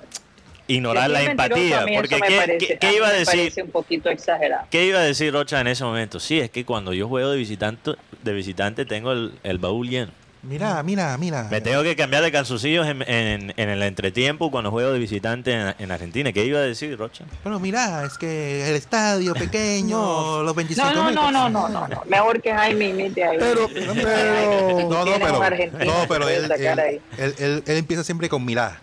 [0.68, 1.86] ignorar la empatía.
[1.96, 3.52] Porque ¿qué, parece- qué- iba a decir?
[3.64, 4.68] un poquito exagerado.
[4.70, 6.20] ¿Qué iba a decir Rocha en ese momento?
[6.20, 7.92] Sí, es que cuando yo juego de visitante,
[8.24, 10.12] de visitante tengo el, el baúl lleno.
[10.44, 11.48] Mira, mira, mira.
[11.50, 15.54] Me tengo que cambiar de calzoncillos en, en- en el entretiempo cuando juego de visitante
[15.54, 16.34] en, en Argentina.
[16.34, 17.24] ¿Qué iba a decir, Rocha?
[17.44, 21.88] Bueno, mira, es que el estadio pequeño, los 25 No, no, no, no, no, no,
[21.88, 22.04] no.
[22.08, 23.38] Mejor que Jaime imite ahí.
[23.40, 27.02] Pero- pero- No, no, pero, no, pero él, él, ahí.
[27.18, 28.82] él- él- él empieza siempre con mira.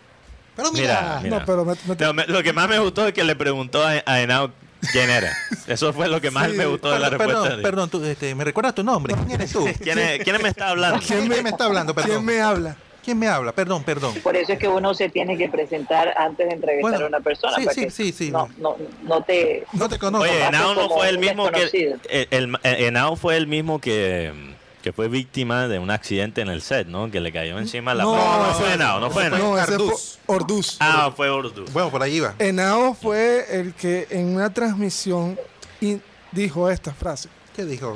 [0.57, 1.39] Pero mira, Mira, mira.
[1.41, 3.87] No, pero me- me- Pero me- lo que más me gustó es que le preguntó
[3.87, 4.51] a, a Henao
[4.93, 5.33] quién era.
[5.67, 7.41] Eso fue lo que más Sí, me gustó de la respuesta.
[7.43, 9.15] perdón, de- perdón, tú, este, ¿me recuerdas tu nombre?
[9.15, 9.67] ¿Quién eres tú?
[9.83, 11.01] ¿Quién, es- quién me está hablando?
[11.07, 11.95] ¿Quién me, me está hablando?
[11.95, 12.11] Perdón.
[12.11, 12.77] ¿Quién me habla?
[13.03, 13.53] ¿Quién me habla?
[13.53, 14.15] Perdón, perdón.
[14.23, 17.21] Por eso es que uno se tiene que presentar antes de entrevistar Bueno, a una
[17.21, 17.55] persona.
[17.57, 18.31] sí, para sí, que sí, sí.
[18.31, 19.65] No, no, no te...
[19.73, 20.29] No te conozco.
[20.29, 21.63] Oye, Henao no fue el mismo que...
[22.11, 24.33] El, el- el- Henao fue el mismo que,
[24.83, 27.11] que fue víctima de un accidente en el set, ¿no?
[27.11, 28.05] Que le cayó encima la...
[28.05, 29.39] No, no, fue Henao, no fue Henao.
[29.39, 29.95] No, ese fue.
[30.27, 30.77] Orduz.
[30.81, 31.65] Ah, fue Urdu.
[31.73, 32.35] Bueno, por ahí iba.
[32.39, 35.39] Henao fue el que en una transmisión
[36.33, 37.29] dijo esta frase.
[37.55, 37.95] ¿Qué dijo?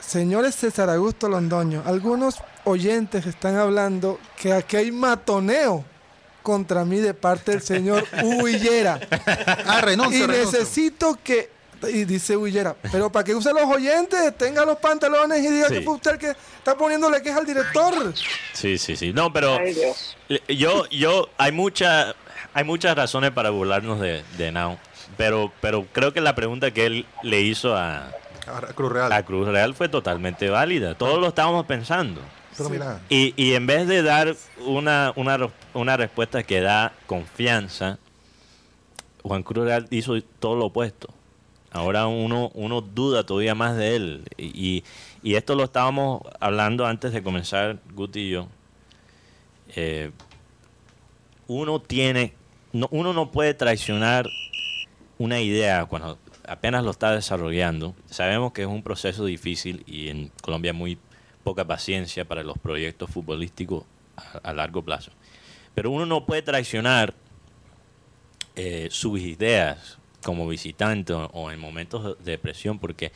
[0.00, 5.84] Señores César Augusto Londoño, algunos oyentes están hablando que aquí hay matoneo
[6.42, 9.00] contra mí de parte del señor Huillera.
[9.66, 10.58] Ah, renuncio, y renuncio.
[10.58, 11.50] necesito que,
[11.90, 15.74] y dice Huillera, pero para que use los oyentes, tenga los pantalones y diga Sí.
[15.74, 18.12] que fue usted el que está poniéndole queja al director.
[18.52, 19.12] Sí, sí, sí.
[19.12, 19.56] No, pero...
[19.58, 19.76] Ay.
[20.56, 22.14] Yo, yo, hay mucha,
[22.54, 24.78] hay muchas razones para burlarnos de, de Henao.
[25.16, 28.10] Pero, pero creo que la pregunta que él le hizo a,
[28.74, 29.12] Cruz Real.
[29.12, 30.94] a Cruz Real fue totalmente válida.
[30.96, 32.20] Todos lo estábamos pensando.
[32.56, 34.34] Pero mira, Y, y en vez de dar
[34.66, 35.38] una, una,
[35.74, 37.98] una respuesta que da confianza,
[39.22, 41.08] Juan Cruz Real hizo todo lo opuesto.
[41.72, 44.24] Ahora uno, uno duda todavía más de él.
[44.36, 44.84] Y,
[45.22, 48.48] y esto lo estábamos hablando antes de comenzar, Guti y yo.
[49.74, 50.10] Eh,
[51.48, 52.34] uno tiene,
[52.72, 54.28] no, uno no puede traicionar
[55.16, 57.94] una idea cuando apenas lo está desarrollando.
[58.10, 60.98] Sabemos que es un proceso difícil y en Colombia muy
[61.42, 63.84] poca paciencia para los proyectos futbolísticos
[64.42, 65.10] a, largo plazo.
[65.74, 67.14] Pero uno no puede traicionar
[68.56, 73.12] eh, sus ideas como visitante o, en momentos de presión porque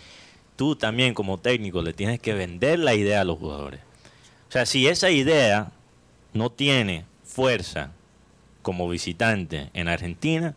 [0.57, 3.81] tú también como técnico le tienes que vender la idea a los jugadores.
[4.49, 5.73] O sea, si esa idea
[6.33, 7.93] no tiene fuerza
[8.63, 10.55] como visitante en Argentina,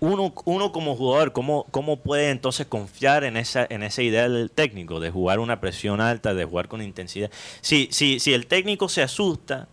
[0.00, 4.50] uno, uno como jugador, ¿cómo, ¿cómo puede entonces confiar en esa, en esa idea del
[4.50, 7.30] técnico, de jugar una presión alta, de jugar con intensidad?
[7.60, 9.68] Si, si, si el técnico se asusta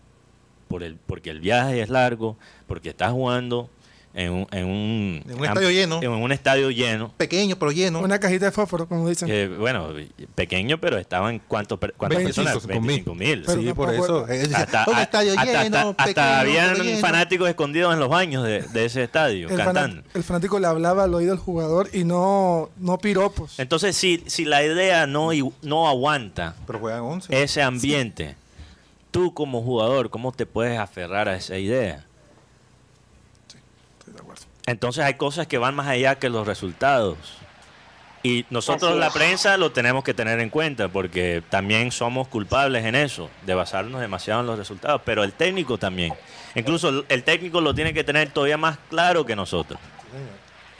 [0.67, 2.37] por el, porque el viaje es largo,
[2.67, 3.69] porque está jugando
[4.17, 5.99] en un, en un, En un estadio lleno.
[6.01, 7.11] En un estadio lleno.
[7.17, 7.99] Pequeño, pero lleno.
[7.99, 9.27] Una cajita de fósforo, como dicen.
[9.27, 9.89] que, bueno,
[10.35, 12.77] pequeño, pero estaban cuántos cuántas 25 personas?
[12.77, 13.03] con mil.
[13.03, 13.45] 25 mil.
[13.45, 14.25] Sí, no por eso.
[14.55, 16.99] Hasta, un a- estadio hasta- lleno, hasta- hasta pequeño, habían lleno.
[16.99, 20.01] fanáticos escondidos en los baños de, de ese estadio, el, cantando.
[20.01, 23.59] fanat- el fanático le hablaba al oído del jugador y no, no piropos.
[23.59, 27.43] Entonces, si, si la idea no, no aguanta Pero juegan 11.
[27.43, 28.35] ese ambiente,
[29.11, 32.04] tú como jugador, ¿cómo te puedes aferrar a esa idea?
[34.65, 37.17] Entonces hay cosas que van más allá que los resultados.
[38.23, 42.95] Y nosotros la prensa lo tenemos que tener en cuenta porque también somos culpables en
[42.95, 46.11] eso, de basarnos demasiado en los resultados, pero el técnico también.
[46.55, 49.79] Incluso el- técnico lo tiene que tener todavía más claro que nosotros.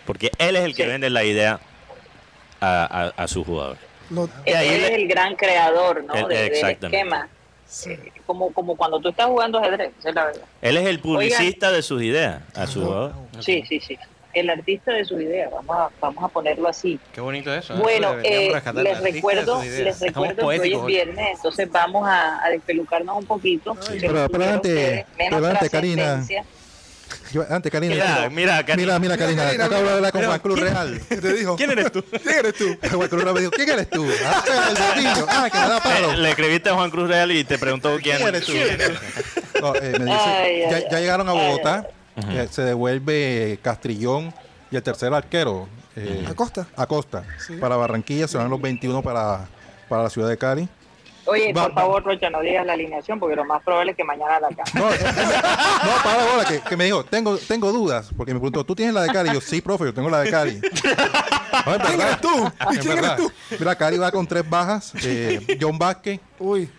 [0.08, 0.90] Porque él es el que Sí.
[0.90, 1.60] vende la idea
[2.62, 3.78] a, a- a su jugador.
[4.10, 6.14] Lo- Y ahí Él es el gran creador ¿no?
[6.16, 7.30] El- de- del esquema.
[7.68, 7.98] Sí.
[8.26, 10.42] Como, como cuando tú estás jugando ajedrez, esa es la verdad.
[10.62, 13.12] Él es el publicista de sus ideas a su.
[13.40, 13.98] Sí, sí, sí.
[14.34, 17.00] El artista de su idea, vamos a, vamos a ponerlo así.
[17.14, 17.74] Qué bonito eso.
[17.74, 17.78] ¿eh?
[17.80, 18.52] Bueno, eh,
[18.84, 19.84] les recuerdo, sus ideas.
[19.86, 23.78] les recuerdo que hoy es viernes, entonces vamos a, a despelucarnos un poquito.
[23.90, 24.44] Ay, Se pero- pero
[25.48, 26.26] antes, Karina.
[27.50, 27.94] Antes, Karina.
[27.96, 28.76] Mira, mira, Karina.
[28.98, 29.44] mira, mira, Karina.
[29.44, 31.02] Karina, acabo de hablar con Juan Cruz ¿quién- Real.
[31.10, 31.56] ¿Qué te dijo?
[31.56, 32.04] ¿Quién eres tú?
[32.24, 32.78] ¿Quién eres tú?
[32.96, 34.06] Juan Cruz Real me dijo, ¿quién eres tú?
[34.26, 34.44] Ah,
[34.98, 35.08] el.
[35.30, 36.12] Ah, que me da palo.
[36.14, 38.54] Le, le escribiste a Juan Cruz Real y te preguntó quién, ¿Quién eres tú?
[39.62, 40.84] No, eh, me dice, Ay, ay, ya, ay.
[40.92, 41.88] ya llegaron a Ay, Bogotá,
[42.30, 44.34] eh, se devuelve Castrillón
[44.70, 46.68] y el tercer arquero, eh, Acosta.
[46.76, 47.54] Acosta, Sí.
[47.56, 49.48] para Barranquilla, se van los 21 para,
[49.88, 50.68] para la ciudad de Cali.
[51.28, 54.04] Oye, Va- por favor, Rocha, no digas la alineación porque lo más probable es que
[54.04, 54.74] mañana la cambie.
[54.76, 58.64] No, no para la bola, que, que me dijo, tengo, tengo dudas, porque me preguntó,
[58.64, 59.30] ¿tú tienes la de Cali?
[59.30, 60.62] Y yo, sí, profe, yo tengo la de Cali.
[61.66, 62.52] No, es ¿Quién verdad, eres tú?
[62.70, 63.18] ¿Quién eres verdad.
[63.18, 63.32] tú?
[63.58, 66.70] Mira, Cali va con tres bajas, eh, John Vázquez, Uy.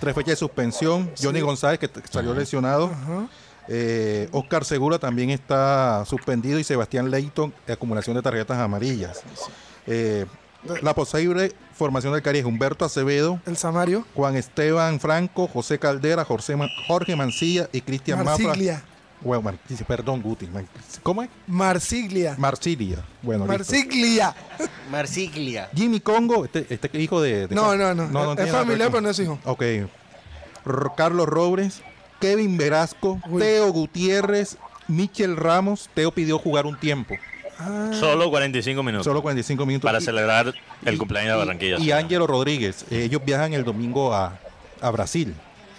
[0.00, 3.26] tres fechas de suspensión, Johnny González, que salió lesionado, Ajá.
[3.68, 9.22] Eh, Oscar Segura también está suspendido y Sebastián Leighton, acumulación de tarjetas amarillas.
[9.86, 10.24] Eh,
[10.82, 14.04] la posible formación del Cari es Humberto Acevedo, El Samario.
[14.14, 18.46] Juan Esteban Franco, José Caldera, Jorge, Ma- Jorge Mancilla y Cristian Mafra.
[18.46, 18.82] Marsiglia.
[19.20, 20.46] Bueno, Mar- perdón, Guti.
[20.48, 20.68] Man-
[21.02, 21.30] ¿Cómo es?
[21.46, 22.34] Marsiglia.
[22.38, 23.04] Marsilia.
[23.22, 23.46] Bueno.
[23.46, 24.34] Marsiglia.
[24.90, 25.68] Marsiglia.
[25.74, 27.46] Jimmy Congo, este, este hijo de...
[27.46, 28.32] de- No, no, no.
[28.32, 29.38] es familiar, con- pero no es hijo.
[29.44, 29.62] Ok.
[29.62, 29.88] R-
[30.96, 31.82] Carlos Robles,
[32.20, 33.40] Kevin Verasco, Uy.
[33.42, 34.56] Teo Gutiérrez,
[34.88, 35.88] Michel Ramos.
[35.94, 37.14] Teo pidió jugar un tiempo,
[37.64, 39.88] Ah, Solo 45 minutos solo 45 minutos.
[39.88, 40.52] para Y- celebrar
[40.84, 41.76] el cumpleaños de Barranquilla.
[41.78, 42.84] Y, y Ángelo Rodríguez.
[42.90, 44.38] eh, ellos viajan el domingo a,
[44.80, 45.34] a Brasil.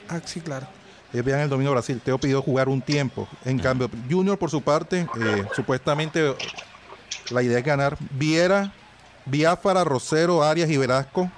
[0.10, 0.67] ah, sí, claro.
[1.12, 2.02] Ellos viajan el domingo a Brasil.
[2.04, 3.28] Teo pidió jugar un tiempo.
[3.46, 6.34] En cambio, Junior, por su parte, eh, supuestamente
[7.30, 7.98] la idea es ganar.
[8.12, 8.74] Viera,
[9.26, 11.30] Biafara, Rosero, Arias y Velasco.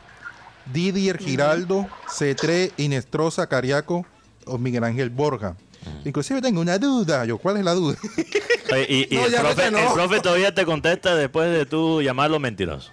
[0.72, 4.06] Didier Giraldo, Cetré, Inestrosa, Cariaco
[4.46, 5.56] o Miguel Ángel Borja.
[6.04, 7.26] Inclusive tengo una duda.
[7.26, 7.98] Yo, ¿cuál es la duda?
[8.74, 9.78] Oye, y y No, el, profe, vete, no.
[9.80, 12.91] el profe todavía te contesta después de tú llamarlo mentiroso.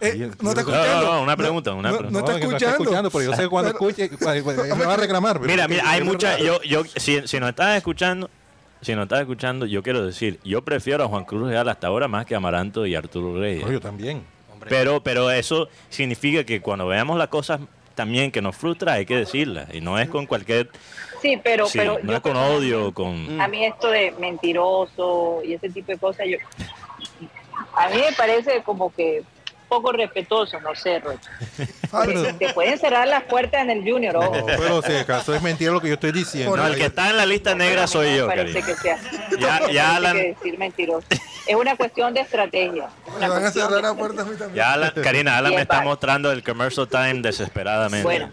[0.00, 1.06] Eh, no está No, No, escuchando.
[1.06, 2.20] no, no, una pregunta, una no, pregunta.
[2.20, 3.10] no está que escuchando.
[3.10, 5.40] pero yo sé cuando escuche, me va a reclamar.
[5.40, 6.38] pero- Mira, mira, hay mucha.
[6.38, 8.30] Yo, yo, si, si nos estás escuchando,
[8.80, 12.06] si nos estás escuchando, yo quiero decir, yo prefiero a Juan Cruz Real hasta ahora
[12.06, 13.64] más que a Amaranto y Arturo Reyes.
[13.64, 14.22] No, yo también.
[14.68, 17.60] Pero, pero eso significa que cuando veamos las cosas
[17.94, 19.68] también que nos frustra, hay que decirlas.
[19.74, 20.70] Y no es con cualquier.
[21.22, 23.40] Sí, pero, sí, pero no yo es con odio, con.
[23.40, 26.38] A mí esto de mentiroso y ese tipo de cosas, yo
[27.74, 29.22] a mí me parece como que
[29.68, 31.30] poco respetuoso, no sé, Rocha.
[32.06, 34.34] Pero- Te pueden cerrar las puertas en el Junior, ojo.
[34.36, 36.56] No, pero si acaso es mentira lo que yo estoy diciendo.
[36.56, 38.76] No, el que está en la lista negra soy no yo, parece cariño.
[38.76, 38.98] que sea.
[39.38, 41.06] Ya- me ya Alan- que decir mentiroso.
[41.46, 42.88] Es una cuestión de estrategia.
[43.18, 44.54] Me van a cerrar de la puerta a mí también.
[44.54, 45.88] Ya, Alan- Karina, Alan me está vale.
[45.88, 48.04] mostrando el commercial time desesperadamente.
[48.04, 48.30] Bueno,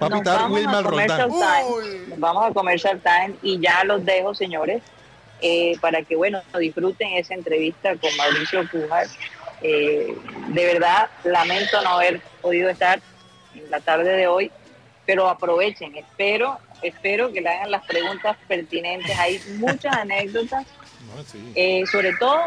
[0.00, 1.30] Va a nos pitar vamos a Roldán.
[1.30, 1.40] Uy.
[1.40, 2.06] Time.
[2.08, 4.82] Nos vamos a Commercial Time y ya los dejo, señores,
[5.42, 9.06] eh, para que, bueno, disfruten esa entrevista con Mauricio Pujar.
[9.62, 10.16] Eh,
[10.48, 13.00] de verdad, lamento no haber podido estar
[13.54, 14.50] en la tarde de hoy,
[15.04, 15.94] pero aprovechen.
[15.96, 19.18] Espero, espero que le hagan las preguntas pertinentes.
[19.18, 20.66] Hay muchas anécdotas.
[21.14, 21.52] No, sí.
[21.54, 22.40] Eh, sobre todo,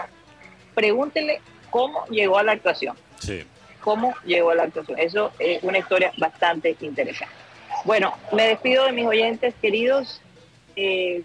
[0.74, 1.39] pregúntele
[1.70, 3.43] cómo llegó a la actuación Sí.
[3.82, 4.97] cómo llegó a la actuación.
[4.99, 7.43] Eso es una historia bastante interesante.
[7.84, 10.21] Bueno, me despido de mis oyentes queridos.
[10.75, 11.23] Eh,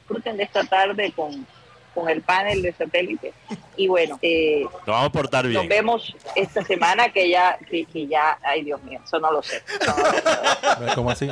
[0.00, 1.46] disfruten de esta tarde con,
[1.94, 3.32] con el panel de satélite.
[3.76, 5.68] Y bueno, eh, Nos vamos a portar nos bien.
[5.68, 9.62] vemos esta semana que ya, que, que ya, ay Dios mío, eso no lo sé.
[9.86, 10.94] No.
[10.94, 11.28] ¿Cómo así?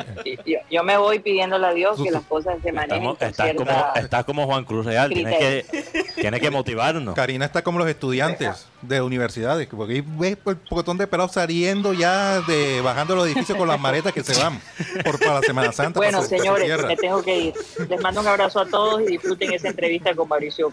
[0.47, 3.93] Yo, yo me voy pidiéndole a Dios que las cosas se manejen estás, como, cierta...
[3.97, 5.11] estás como Juan Cruz Real.
[5.11, 5.67] Tienes que,
[6.15, 7.15] tienes que motivarnos.
[7.15, 11.93] Karina está como los estudiantes de universidades, porque ahí ves el pocotón de pelados saliendo
[11.93, 14.61] ya de bajando los edificios con las maletas que se van
[15.05, 15.99] por para la Semana Santa.
[15.99, 16.89] Bueno, para para señores, tierra.
[16.89, 17.55] me tengo que ir.
[17.89, 20.73] Les mando un abrazo a todos y disfruten esa entrevista con Mauricio.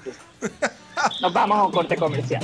[1.21, 2.43] Nos vamos a un corte comercial.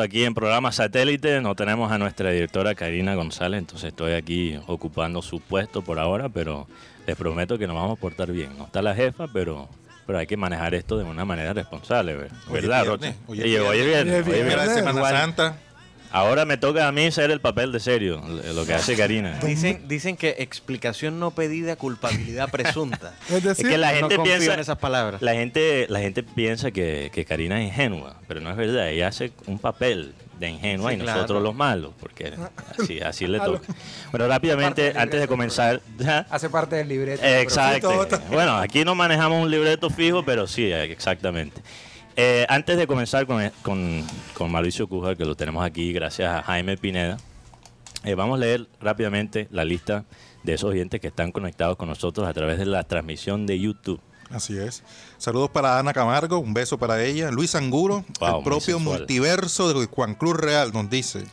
[0.00, 1.40] Aquí en programa satélite.
[1.40, 6.28] No tenemos a nuestra directora Karina González, entonces estoy aquí ocupando su puesto por ahora,
[6.28, 6.66] pero
[7.06, 8.56] les prometo que nos vamos a portar bien.
[8.58, 9.68] No está la jefa, pero,
[10.06, 13.20] pero hay que manejar esto de una manera responsable, ¿ver- Hoy es ¿verdad, viernes, Rocha?
[13.28, 14.74] hoy es Y hoy es Hoy es viernes, hoy es viernes.
[14.74, 15.14] Semana Igual.
[15.16, 15.56] Santa.
[16.16, 18.22] Ahora me toca a mí ser el papel de serio,
[18.54, 19.38] lo que hace Karina.
[19.42, 23.12] Dicen, dicen que explicación no pedida, culpabilidad presunta.
[23.28, 25.20] Es Es decir, que la gente piensa, en esas palabras.
[25.20, 28.88] La gente, la gente piensa que, que Karina es ingenua, pero no es verdad.
[28.88, 31.16] Ella hace un papel de ingenua Sí, y claro.
[31.18, 32.32] nosotros los malos, porque
[32.78, 33.60] así, así le toca.
[34.10, 35.82] Bueno, rápidamente, antes de libreto, comenzar...
[36.30, 37.22] Hace parte del libreto.
[37.22, 38.08] Exacto.
[38.30, 41.60] Bueno, aquí no manejamos un libreto fijo, pero sí, exactamente.
[42.16, 44.02] Eh, antes de comenzar con, con,
[44.32, 47.18] con Mauricio Cujar, que lo tenemos aquí gracias a Jaime Pineda,
[48.04, 50.04] eh, vamos a leer rápidamente la lista
[50.42, 54.00] de esos oyentes que están conectados con nosotros a través de la transmisión de YouTube.
[54.30, 54.82] Así es.
[55.18, 57.30] Saludos para Ana Camargo, un beso para ella.
[57.30, 61.24] Luis Anguro, Wow, el propio multiverso de Juan Cruz Real, nos dice.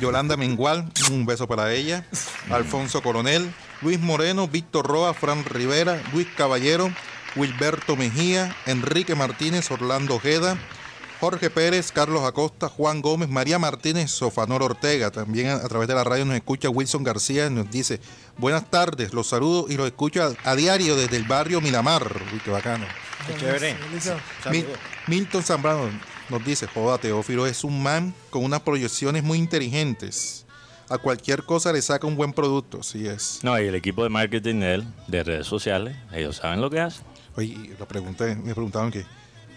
[0.00, 2.06] Yolanda Mengual, un beso para ella.
[2.50, 6.90] Alfonso Coronel, Luis Moreno, Víctor Roa, Fran Rivera, Luis Caballero,
[7.36, 10.56] Wilberto Mejía, Enrique Martínez, Orlando Ojeda,
[11.20, 15.10] Jorge Pérez, Carlos Acosta, Juan Gómez, María Martínez, Sofanor Ortega.
[15.10, 18.00] También a, a través de la radio nos escucha Wilson García y nos dice,
[18.36, 22.04] buenas tardes, los saludo y los escucho a, a diario desde el barrio Miramar.
[22.32, 22.86] Uy, qué bacano.
[23.38, 23.76] chévere.
[23.90, 24.16] Elisa,
[24.50, 24.66] Mil-
[25.08, 25.90] Milton Zambrano
[26.28, 30.44] nos dice, joda, Teófilo es un man con unas proyecciones muy inteligentes.
[30.90, 33.40] A cualquier cosa le saca un buen producto, así es.
[33.42, 36.80] No, y el equipo de marketing de él, de redes sociales, ellos saben lo que
[36.80, 37.04] hacen.
[37.38, 39.06] Oye, y lo pregunté, me preguntaban que,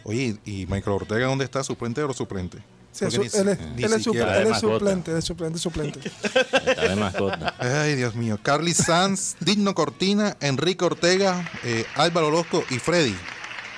[0.03, 1.63] oye, ¿y Michael Ortega dónde está?
[1.63, 2.59] ¿Suplente o suplente?
[2.91, 4.73] sí, Porque su- ni- él es, ni él es siquiera- supl- él es mascota.
[4.77, 5.99] suplente, él es suplente, suplente.
[6.23, 7.55] Está de mascota.
[7.57, 8.37] Ay, Dios mío.
[8.43, 13.15] Carly Sanz, Digno Cortina, Enrique Ortega, eh, Álvaro Orozco y Freddy.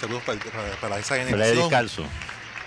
[0.02, 1.70] Saludos para, para- para esa Freddy generación.
[1.70, 2.04] Calzo.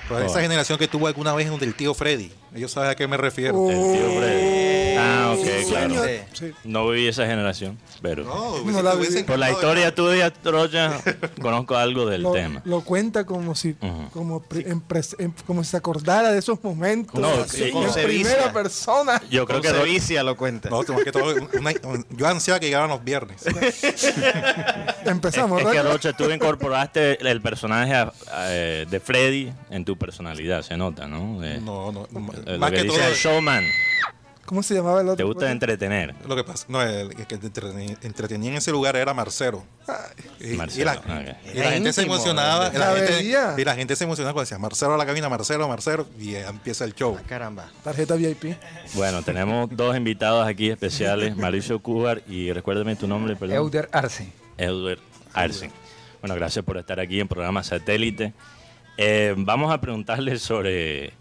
[0.09, 2.32] para esa generación que tuvo alguna vez donde el tío Freddy.
[2.55, 3.57] Ellos saben a qué me refiero.
[3.59, 4.97] Oh, El tío Freddy.
[4.99, 5.95] Ah, ok, sí, claro.
[6.33, 6.53] Sí.
[6.65, 9.25] No viví esa generación, pero No, No la viví.
[9.25, 10.99] por la historia tuya, Troya,
[11.43, 12.63] conozco algo del Lo, tema.
[12.65, 13.75] lo cuenta como si,
[14.13, 14.83] como, en
[15.19, 17.21] en- como si se acordara de esos momentos.
[17.21, 19.21] No, sí, en primera persona.
[19.31, 20.71] Yo creo que sevicia lo cuenta.
[20.71, 21.73] No, que todo, una-
[22.11, 23.43] yo ansiaba que llegaran los viernes.
[25.05, 25.93] Empezamos, es que ¿verdad?
[25.93, 31.07] Rocha, tú incorporaste el personaje a- a- eh, de Freddy en tu personalidad, se nota,
[31.07, 31.39] ¿no?
[31.61, 33.64] No, no, no, lo más que que dice todo, el showman,
[34.47, 35.16] ¿Cómo se llamaba el otro?
[35.16, 36.14] te gusta entretener.
[36.26, 37.34] lo que pasa, no, el que te
[38.07, 39.64] entretenía, en ese lugar era Marcero.
[40.39, 43.74] Y, y Marcelo, la, y la gente se emocionaba, y la, La gente, y la
[43.74, 47.18] gente se emocionaba cuando decía Marcelo a la cabina, Marcelo, Marcelo, y empieza el show.
[47.28, 47.70] Caramba.
[47.82, 48.57] Tarjeta VIP.
[48.95, 53.57] Bueno, tenemos dos invitados aquí especiales, Mauricio Cubar y recuérdame tu nombre, perdón.
[53.57, 54.30] Euder Arce.
[54.59, 55.01] Edward
[55.34, 55.70] Arce.
[56.20, 58.32] Bueno, gracias por estar aquí en programa Satélite.
[58.97, 61.12] Eh, vamos a preguntarle sobre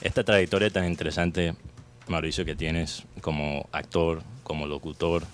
[0.00, 1.54] esta trayectoria tan interesante,
[2.08, 5.24] Mauricio, que tienes como actor, como locutor.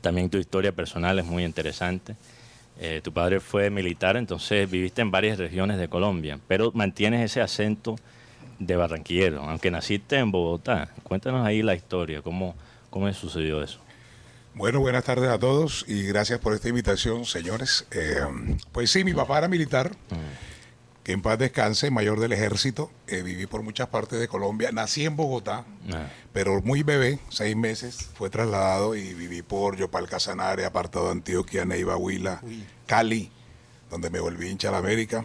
[0.00, 2.16] También tu historia personal es muy interesante.
[2.80, 7.40] Eh, tu padre fue militar, entonces viviste en varias regiones de Colombia, pero mantienes ese
[7.40, 7.96] acento
[8.58, 10.90] de barranquillero, aunque naciste en Bogotá.
[11.02, 12.54] Cuéntanos ahí la historia, cómo,
[12.90, 13.80] cómo sucedió eso.
[14.54, 17.86] Bueno, buenas tardes a todos y gracias por esta invitación, señores.
[17.92, 18.20] Eh,
[18.72, 19.92] pues sí, mi papá era militar,
[21.08, 22.90] que en paz descanse, mayor del ejército.
[23.06, 24.72] Eh, viví por muchas partes de Colombia.
[24.72, 30.06] Nací en Bogotá, Ah, pero muy bebé, seis meses, fue trasladado y viví por Yopal
[30.06, 32.42] Casanare, apartado de Antioquia, Neiva, Huila,
[32.84, 33.32] Cali,
[33.90, 35.24] donde me volví hincha a la América.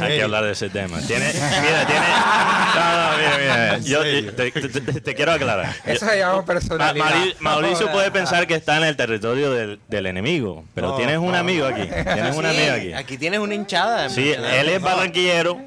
[0.00, 1.00] Hay que hablar de ese tema.
[1.00, 2.04] Tiene, mira, tiene.
[2.74, 3.78] No, no, mira, mira.
[3.78, 5.74] Yo, te, te- te- te quiero aclarar.
[5.86, 7.14] Eso se llama Ma- personalidad.
[7.38, 11.34] Mauricio puede pensar que está en el territorio del, del enemigo, pero No, tienes un
[11.34, 11.82] amigo aquí.
[11.82, 12.92] Tienes un Sí, amigo aquí.
[12.92, 14.08] Aquí tienes una hinchada.
[14.10, 15.60] Sí, él es barranquillero,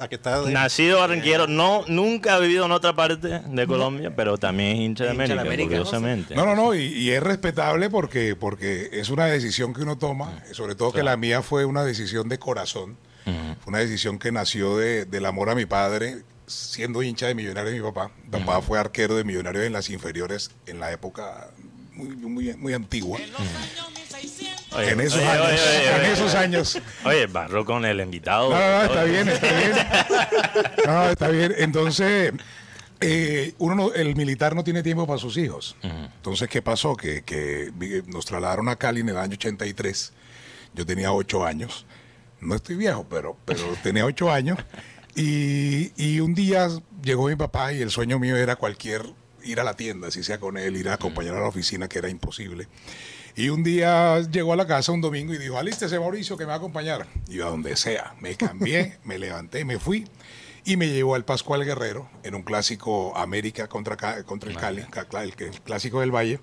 [0.00, 0.40] Aquí está.
[0.48, 5.04] nacido barranquillero, no, nunca ha vivido en otra parte de Colombia, pero también es hincha
[5.04, 6.34] de Hincha de América, América, curiosamente.
[6.34, 10.42] No, no, no, y, y es respetable porque, porque es una decisión que uno toma,
[10.52, 13.34] sobre todo que la mía fue una decisión de corazón, fue
[13.66, 17.80] una decisión que nació de- del amor a mi padre, siendo hincha de Millonarios de
[17.80, 18.10] mi papá.
[18.24, 21.48] Mi papá fue arquero de Millonarios en las inferiores en la época
[21.92, 23.18] muy, muy, muy antigua.
[24.72, 26.12] Oye, en esos oye, años, oye, oye, en oye.
[26.12, 26.78] esos años.
[27.04, 28.50] Oye, barro con el invitado.
[28.50, 29.72] No, no, no, está bien, está bien.
[30.86, 31.54] No, está bien.
[31.58, 32.32] Entonces,
[33.00, 35.76] eh, uno no- el militar no tiene tiempo para sus hijos.
[35.82, 36.94] Entonces, ¿qué pasó?
[36.94, 40.12] Que, que vi- nos trasladaron a Cali en el año 83.
[40.76, 41.86] Yo tenía ocho años.
[42.40, 44.58] No estoy viejo, pero, pero tenía ocho años.
[45.16, 46.68] Y, y un día
[47.02, 49.02] llegó mi papá y el sueño mío era cualquier
[49.42, 51.98] ir a la tienda, si sea con él, ir a acompañar a la oficina, que
[51.98, 52.68] era imposible.
[53.34, 56.48] Y un día llegó a la casa un domingo y dijo, alístese Mauricio que me
[56.48, 57.06] va a acompañar.
[57.28, 60.06] Y yo a donde sea, me cambié, me levanté, me fui
[60.64, 64.84] y me llevó al Pascual Guerrero en un clásico América contra, contra el Cali,
[65.38, 66.40] el clásico del Valle.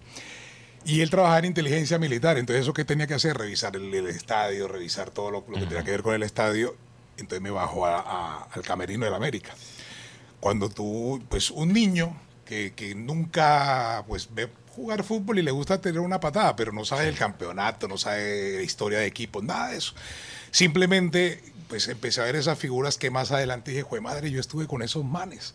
[0.85, 4.07] Y él trabajaba en inteligencia militar, entonces eso que tenía que hacer, revisar el, el
[4.07, 6.75] estadio, revisar todo lo, lo que tenía que ver con el estadio,
[7.17, 9.53] entonces me bajó a- a- al camerino del América.
[10.39, 12.15] Cuando tú, pues un niño
[12.45, 16.83] que, que nunca pues ve jugar fútbol y le gusta tener una patada, pero no
[16.83, 19.93] sabe el campeonato, no sabe la historia de equipos, nada de eso.
[20.51, 24.67] Simplemente pues empecé a ver esas figuras que más adelante dije, jue madre, yo estuve
[24.67, 25.53] con esos manes.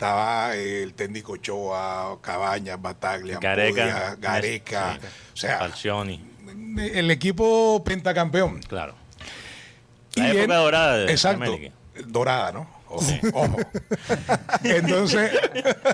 [0.00, 4.16] Estaba el técnico Ochoa, Cabañas, Bataglia, Gareca.
[4.18, 4.98] Gareca,
[5.34, 6.24] o sea, Falcioni,
[6.78, 8.60] el equipo pentacampeón.
[8.62, 8.94] claro.
[10.14, 11.44] Y La época él- dorada de Exacto.
[11.44, 11.74] América.
[12.06, 12.66] Dorada, ¿no?
[12.88, 13.56] Ojo, ojo.
[14.64, 15.32] Entonces,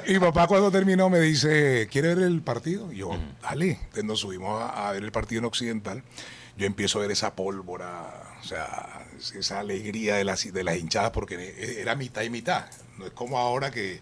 [0.06, 2.92] mi papá cuando terminó me dice, ¿quiere ver el partido?
[2.92, 3.10] Y yo,
[3.42, 3.70] dale.
[3.72, 6.04] Entonces nos subimos a, a ver el partido en Occidental.
[6.56, 9.06] Yo empiezo a ver esa pólvora, sea,
[9.38, 12.66] esa alegría de las, de las hinchadas, porque era mitad y mitad.
[12.98, 14.00] No es como ahora que,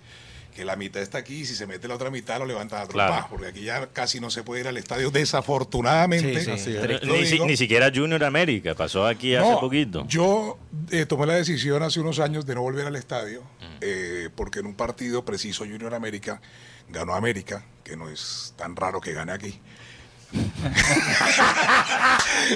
[0.55, 2.87] que la mitad está aquí y si se mete la otra mitad lo levantan a
[2.87, 3.27] trompar, Claro.
[3.31, 6.45] porque aquí ya casi no se puede ir al estadio, desafortunadamente.
[6.45, 6.73] Sí, sí.
[7.03, 7.47] Lo Ni, si- digo.
[7.47, 10.05] ni siquiera Junior América, pasó aquí hace poquito.
[10.09, 10.59] Yo
[10.91, 13.43] eh, tomé la decisión hace unos años de no volver al estadio,
[13.81, 16.41] eh, porque en un partido preciso Junior América
[16.89, 19.61] ganó América, que no es tan raro que gane aquí.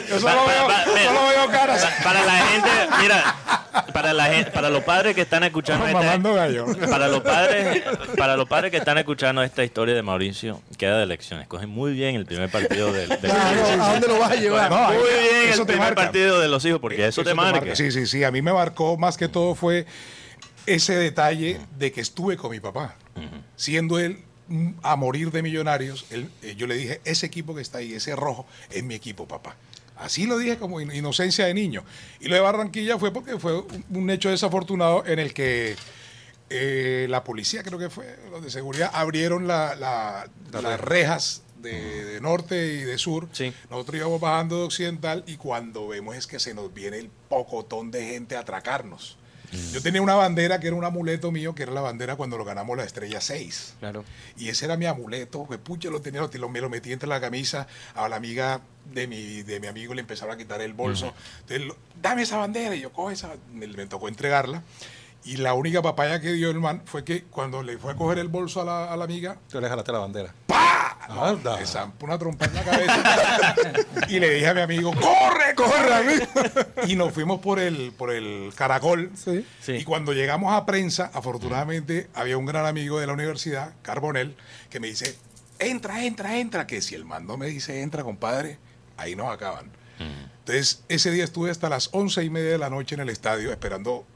[0.08, 1.86] Yo solo Pa- veo, solo caras.
[2.02, 2.68] Para la gente,
[3.00, 3.36] mira,
[3.92, 6.18] para la gente, para los padres que están escuchando esta,
[6.90, 7.82] para los padres,
[8.16, 11.46] para los padres que están escuchando esta historia de Mauricio, queda de elecciones.
[11.48, 14.70] Cogen muy bien el primer partido del, del- Claro, ¿A dónde lo vas a llevar?
[14.70, 16.02] No, muy bien el primer marca.
[16.02, 17.74] partido de los hijos, porque eso, te marca.
[17.74, 18.24] Sí, sí, sí.
[18.24, 19.86] A mí me marcó más que todo fue
[20.66, 22.94] ese detalle de que estuve con mi papá.
[23.56, 24.22] Siendo él
[24.82, 28.16] a morir de millonarios, él- eh, yo le dije, ese equipo que está ahí, ese
[28.16, 29.56] rojo, es mi equipo, papá.
[29.96, 31.82] Así lo dije como in- inocencia de niño.
[32.20, 35.76] Y lo de Barranquilla fue porque fue un, hecho desafortunado en el que
[36.50, 42.04] eh, la policía, creo que fue, los de seguridad, abrieron la- la- las rejas de,
[42.04, 43.28] de norte y de sur.
[43.32, 43.52] Sí.
[43.70, 47.90] Nosotros íbamos bajando de occidental y cuando vemos es que se nos viene el pocotón
[47.90, 49.18] de gente a atracarnos.
[49.72, 52.44] Yo tenía una bandera que era un amuleto mío, que era la bandera cuando lo
[52.44, 53.74] ganamos la estrella 6.
[53.80, 54.04] Claro.
[54.36, 57.20] Y ese era mi amuleto, pues pucha, lo tenía, lo, me lo metí entre la
[57.20, 58.60] camisa, a la amiga
[58.92, 61.14] de mi, de mi amigo le empezaron a quitar el bolso.
[61.40, 64.62] Entonces, lo- dame esa bandera, y yo coge esa, me, me tocó entregarla.
[65.28, 68.18] Y la única papaya que dio el man fue que cuando le fue a coger
[68.18, 70.34] el bolso a la, a la amiga, Tú le jalaste la bandera.
[70.46, 70.96] ¡pa!
[71.06, 73.54] No, me zampó una trompa en la cabeza.
[74.08, 76.24] y le dije a mi amigo, ¡corre, corre, amigo!
[76.86, 79.10] y nos fuimos por el, por el caracol.
[79.22, 79.44] Sí.
[79.60, 79.72] Sí.
[79.72, 84.34] Y cuando llegamos a prensa, afortunadamente había un gran amigo de la universidad, Carbonel,
[84.70, 85.14] que me dice,
[85.58, 88.56] entra, entra, entra, que si el mando me dice entra, compadre,
[88.96, 89.70] ahí nos acaban.
[89.98, 93.50] Entonces, ese día estuve hasta las once y media de la noche en el estadio
[93.50, 94.06] esperando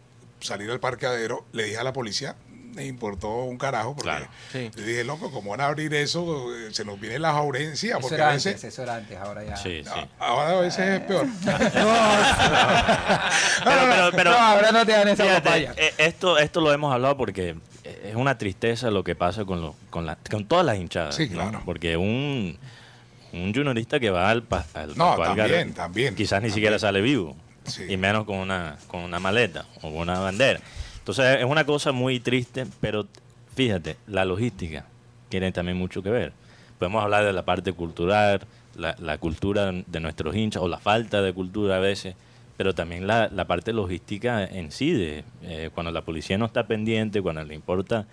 [0.43, 1.45] salir al parqueadero.
[1.53, 2.36] Le dije a la policía,
[2.74, 4.70] me importó un carajo, porque Claro, sí.
[4.76, 6.47] le dije, loco, ¿cómo van a abrir eso?
[6.57, 8.55] Eh, Se nos viene la jaurencia, Eso porque era a veces...
[8.55, 9.57] antes, eso era antes, ahora ya.
[9.57, 9.90] Sí, sí.
[9.95, 11.26] No, ahora a veces es peor.
[13.64, 15.74] Pero, pero, pero, no, ahora no te dan esa fíjate, papaya.
[15.76, 19.74] eh, esto, esto lo hemos hablado porque es una tristeza lo que pasa con, lo-
[19.90, 21.14] con, la- con todas las hinchadas.
[21.14, 21.34] Sí, ¿no?
[21.43, 21.62] claro.
[21.64, 22.59] Porque un,
[23.32, 26.55] un juniorista que va al, pa- al No, Pascual también, también, Quizás ni también.
[26.55, 27.36] siquiera sale vivo.
[27.64, 27.84] Sí.
[27.88, 30.60] Y menos con una, con una maleta o con una bandera.
[30.98, 33.06] Entonces es una cosa muy triste, pero
[33.54, 34.84] fíjate, la logística
[35.28, 36.32] tiene también mucho que ver.
[36.78, 38.40] Podemos hablar de la parte cultural,
[38.76, 42.14] la, la cultura de nuestros hinchas o la falta de cultura a veces,
[42.56, 46.66] pero también la, la parte logística en sí, de eh, cuando la policía no está
[46.66, 48.06] pendiente, cuando le importa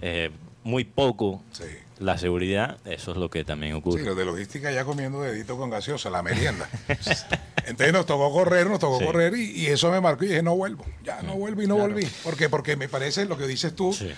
[0.00, 0.30] eh,
[0.64, 1.64] muy poco Sí.
[2.02, 4.02] La seguridad, eso es lo que también Sí, ocurre.
[4.04, 6.68] los de logística ya comiendo dedito con gaseosa, la merienda.
[7.66, 9.04] Entonces nos tocó correr, nos tocó Sí.
[9.04, 11.76] correr y, y eso me marcó y dije, no vuelvo, ya no vuelvo y no
[11.76, 12.06] volví.
[12.24, 12.48] ¿Por qué?
[12.48, 14.10] Porque me parece lo que dices tú, Sí.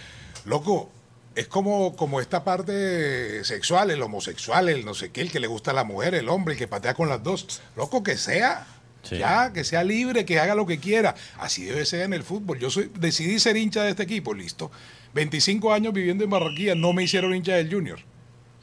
[0.46, 0.90] loco,
[1.34, 5.46] es como, como esta parte sexual, el homosexual, el no sé qué, el que le
[5.48, 7.60] gusta a la mujer, el hombre, el que patea con las dos.
[7.76, 8.66] Loco, que sea.
[9.02, 9.18] Sí.
[9.18, 11.14] Ya, que sea libre, que haga lo que quiera.
[11.38, 12.58] Así debe ser en el fútbol.
[12.58, 14.70] Yo soy, decidí ser hincha de este equipo, listo.
[15.14, 17.98] 25 años viviendo en Barranquilla, no me hicieron hincha del Junior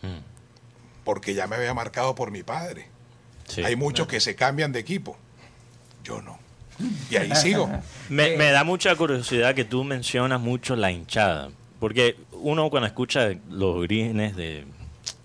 [0.03, 0.17] Mm,
[1.03, 2.87] porque ya me había marcado por mi padre.
[3.47, 3.63] sí.
[3.63, 5.15] Hay muchos que se cambian de equipo.
[6.03, 6.39] Yo no.
[7.11, 7.69] Y ahí sigo.
[8.09, 13.29] Me, me da mucha curiosidad que tú mencionas mucho la hinchada, porque uno cuando escucha
[13.49, 14.65] los grines de,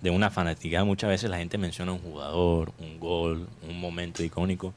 [0.02, 4.74] de una fanaticada, muchas veces la gente menciona un jugador, un gol, un momento icónico,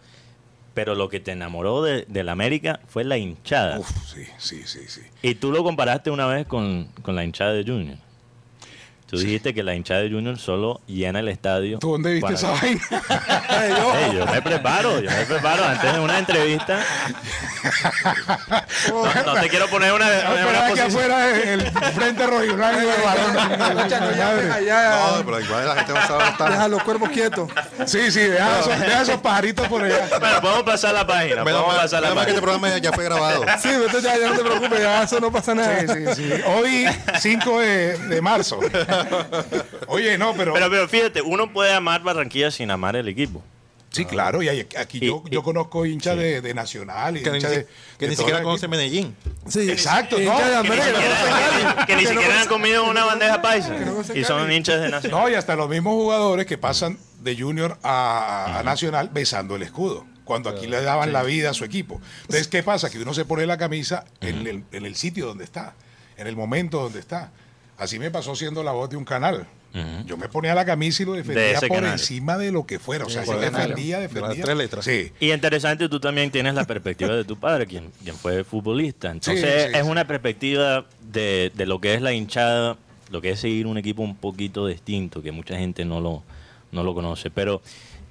[0.74, 3.80] pero lo que te enamoró de, del América fue la hinchada.
[3.80, 5.01] Uf, sí, sí, sí, sí.
[5.22, 7.97] Y tú lo comparaste una vez con, con la hinchada de Junior.
[9.10, 11.80] Tú dijiste que la hinchada de Junior solo llena el estadio.
[11.80, 12.82] ¿Tú dónde viste esa vaina?
[13.62, 16.80] Ey, yo me preparo, yo me preparo antes de una entrevista.
[18.89, 20.88] No, no te quiero poner una, No, una aquí posición.
[20.89, 21.62] afuera el
[21.93, 22.80] frente rojo y blanco
[23.89, 25.18] no.
[25.18, 26.70] No, pero igual la gente va a saber Deja estar.
[26.70, 27.49] los cuerpos quietos.
[27.86, 30.07] Sí, sí, deja esos, deja esos pajaritos por allá.
[30.20, 31.43] Bueno, podemos pasar la página.
[31.43, 32.60] Menos Podemos pasar la mal que este página.
[32.60, 33.43] programa ya fue grabado.
[33.62, 35.80] Sí, entonces ya, ya no te preocupes, ya eso no pasa nada.
[35.82, 36.32] Sí, sí, sí.
[36.45, 36.86] Hoy,
[37.20, 38.60] 5 de, de marzo.
[39.87, 40.53] Oye, no, pero...
[40.53, 43.43] Pero, pero fíjate, uno puede amar Barranquilla sin amar el equipo.
[43.91, 46.19] Sí, claro, y hay- aquí Y- yo, y- yo conozco hinchas sí.
[46.21, 49.15] de, de Nacional y Que ni, hinchas de, que de ni siquiera la- conoce Medellín.
[49.47, 53.75] Sí, Exacto, no, que Que ni siquiera, han comido una bandeja paisa.
[54.13, 54.55] Y son Cali.
[54.55, 55.11] hinchas de nación.
[55.11, 59.63] No, y hasta los mismos jugadores que pasan de Junior a, a Nacional besando el
[59.63, 60.05] escudo.
[60.23, 61.99] Cuando aquí le daban la vida a su equipo.
[62.21, 62.91] Entonces, ¿qué pasa?
[62.91, 65.73] Que uno se pone la camisa en, el, en el sitio donde está,
[66.17, 67.31] en el momento donde está.
[67.80, 69.47] Así me pasó siendo la voz de un canal.
[70.05, 71.91] Yo me ponía la camisa y lo De defendía por canal.
[71.93, 73.05] encima de lo que fuera.
[73.05, 73.55] O sea, Sí, yo claro.
[73.57, 74.43] defendía, De las defendía.
[74.43, 74.84] tres letras.
[74.86, 75.11] Sí.
[75.19, 79.11] Y interesante, tú también tienes la perspectiva de tu padre, quien, quien fue futbolista.
[79.11, 79.89] Entonces, Sí, sí, es sí.
[79.89, 82.77] una perspectiva de, de lo que es la hinchada,
[83.11, 86.23] lo que es seguir un equipo un poquito distinto, que mucha gente no lo,
[86.71, 87.30] no lo conoce.
[87.30, 87.61] Pero,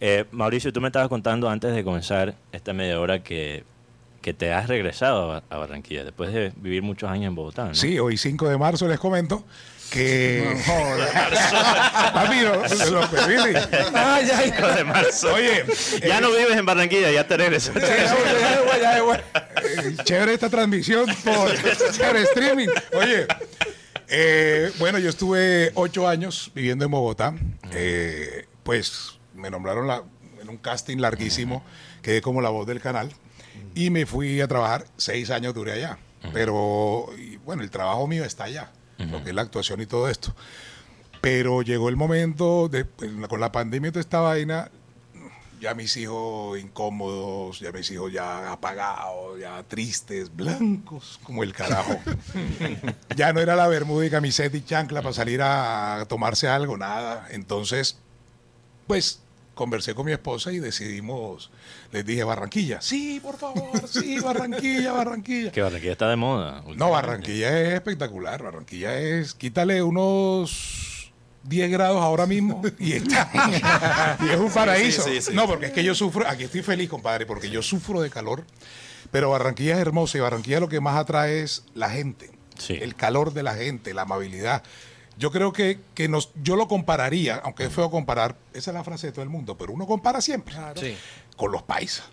[0.00, 3.64] eh, Mauricio, tú me estabas contando antes de comenzar esta media hora que,
[4.28, 7.64] que te has regresado a, Ba- a Barranquilla, después de vivir muchos años en Bogotá.
[7.64, 7.74] ¿no?
[7.74, 9.42] Sí, hoy 5 de marzo les comento
[9.90, 10.54] que.
[12.12, 12.56] Papi, lo-
[12.90, 14.76] lo ya.
[14.76, 15.32] de marzo.
[15.32, 15.64] Oye,
[16.06, 17.74] ya eh, no vives en Barranquilla, ya te regresas.
[17.74, 19.24] Ya, ya, ya, ya, ya.
[19.62, 22.68] Eh, chévere esta transmisión por streaming.
[22.92, 23.26] Oye,
[24.08, 27.34] eh, bueno, yo estuve ocho años viviendo en Bogotá.
[27.72, 30.02] Eh, pues me nombraron la-
[30.42, 31.64] en un casting larguísimo,
[32.02, 33.10] quedé como la voz del canal
[33.74, 34.86] y me fui a trabajar.
[34.96, 35.98] Seis años duré allá.
[36.32, 40.08] Pero, y, bueno, el trabajo mío está allá, lo que es la actuación y todo
[40.08, 40.34] esto.
[41.20, 44.70] Pero llegó el momento, de, pues, con la pandemia y toda esta vaina,
[45.60, 51.98] ya mis hijos incómodos, ya mis hijos ya apagados, ya tristes, blancos como el carajo.
[53.16, 57.26] ya no era la bermuda y camiseta y chancla para salir a, tomarse algo, nada.
[57.30, 57.98] Entonces,
[58.86, 59.20] pues
[59.58, 61.50] conversé con mi esposa y decidimos,
[61.92, 62.80] les dije, Barranquilla.
[62.80, 65.50] Sí, por favor, sí, Barranquilla, Barranquilla.
[65.52, 66.62] Que Barranquilla está de moda.
[66.76, 66.90] No.
[66.90, 68.42] Barranquilla es espectacular.
[68.42, 73.30] Barranquilla es, quítale unos 10 grados ahora mismo y, está,
[74.22, 75.02] y es un paraíso.
[75.02, 78.00] sí, sí, no, porque es que yo sufro, aquí estoy feliz, compadre, porque yo sufro
[78.00, 78.44] de calor,
[79.10, 82.78] pero Barranquilla es hermosa y Barranquilla lo que más atrae es la gente, Sí.
[82.80, 84.62] el calor de la gente, la amabilidad.
[85.18, 88.84] Yo creo que, que nos, yo lo compararía, aunque es feo comparar, esa es la
[88.84, 90.96] frase de todo el mundo, pero uno compara siempre Sí.
[91.36, 92.06] con los paisas.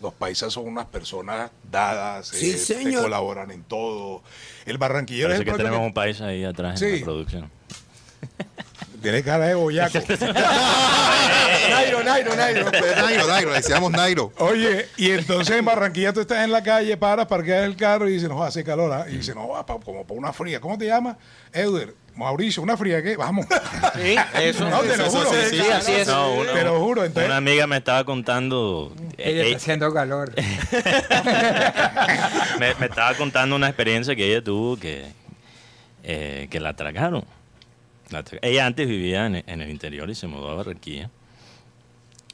[0.00, 3.02] Los paisas son unas personas dadas, Sí, eh, te señor.
[3.02, 4.22] colaboran en todo.
[4.66, 7.50] El barranquillero es Parece el que tenemos que- un país ahí atrás en la producción.
[9.00, 9.98] tiene cara de boyaco.
[11.70, 12.70] Nairo, Nairo, Nairo.
[12.96, 14.32] Nairo, Nairo, le decíamos Nairo.
[14.38, 18.12] Oye, y entonces en Barranquilla tú estás en la calle, paras, parqueas el carro y
[18.14, 18.92] dices, no, hace calor.
[18.92, 19.06] ¿ah?
[19.08, 20.60] Y dice, no, va pa- como para una fría.
[20.60, 21.16] ¿Cómo te llamas?
[21.52, 23.16] Euder, Mauricio, ¿una fría qué?
[23.16, 23.46] Vamos.
[23.94, 24.68] Sí, eso.
[24.70, 25.30] No, te lo juro.
[25.30, 26.08] sí, sí, Sí, así es.
[26.08, 28.94] No, uno- Te lo juro, entonces- Una amiga me estaba contando.
[29.18, 30.32] Ella eh, está haciendo calor.
[32.58, 35.04] me, me estaba contando una experiencia que ella tuvo que,
[36.04, 37.24] eh, que la atracaron.
[38.10, 41.10] La atra- ella antes vivía en, en el interior y se mudó a Barranquilla.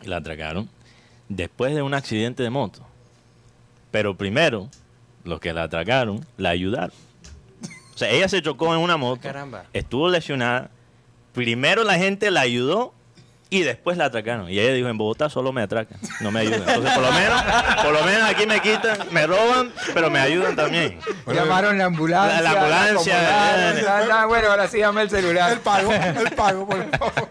[0.02, 0.68] Y la atracaron
[1.28, 2.80] después de un accidente de moto.
[3.90, 4.68] Pero primero,
[5.24, 6.94] los que la atracaron la ayudaron.
[7.98, 9.64] O sea, ella se chocó en una moto, Caramba.
[9.72, 10.70] estuvo lesionada.
[11.32, 12.94] Primero la gente la ayudó
[13.50, 14.48] y después la atracaron.
[14.48, 16.60] Y ella dijo, en Bogotá solo me atracan, no me ayudan.
[16.60, 17.42] Entonces, por lo menos,
[17.82, 21.00] por lo menos aquí me quitan, me roban, pero me ayudan también.
[21.24, 22.40] Bueno, Llamaron la ambulancia.
[22.40, 24.26] La- la ambulancia, eh.
[24.28, 25.50] bueno, ahora sí llama el celular.
[25.50, 27.28] El pago, el pago, por favor.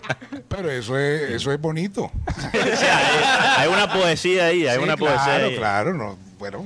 [0.50, 2.12] Pero eso es, eso es bonito.
[2.28, 2.98] O sea,
[3.62, 5.56] hay, hay una poesía ahí, hay Sí, una poesía claro, ahí.
[5.56, 5.94] claro.
[5.94, 6.66] No, bueno,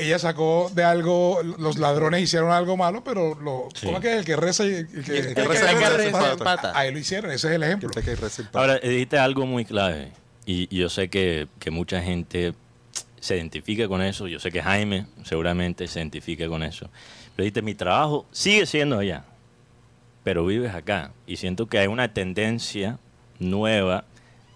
[0.00, 3.86] ella sacó de algo, los ladrones hicieron algo malo, pero lo, Sí.
[3.86, 5.70] ¿cómo es que el que reza y el que, El que el que reza
[6.06, 6.32] empata?
[6.32, 6.72] empata.
[6.78, 7.90] Ahí lo hicieron, ese es el ejemplo.
[8.52, 10.12] Ahora, dijiste algo muy clave
[10.46, 12.54] y, y yo sé que, que mucha gente
[13.20, 16.88] se identifica con eso, yo sé que Jaime seguramente se identifica con eso,
[17.36, 19.24] pero dijiste, mi trabajo sigue siendo allá,
[20.24, 22.98] pero vives acá y siento que hay una tendencia
[23.38, 24.04] nueva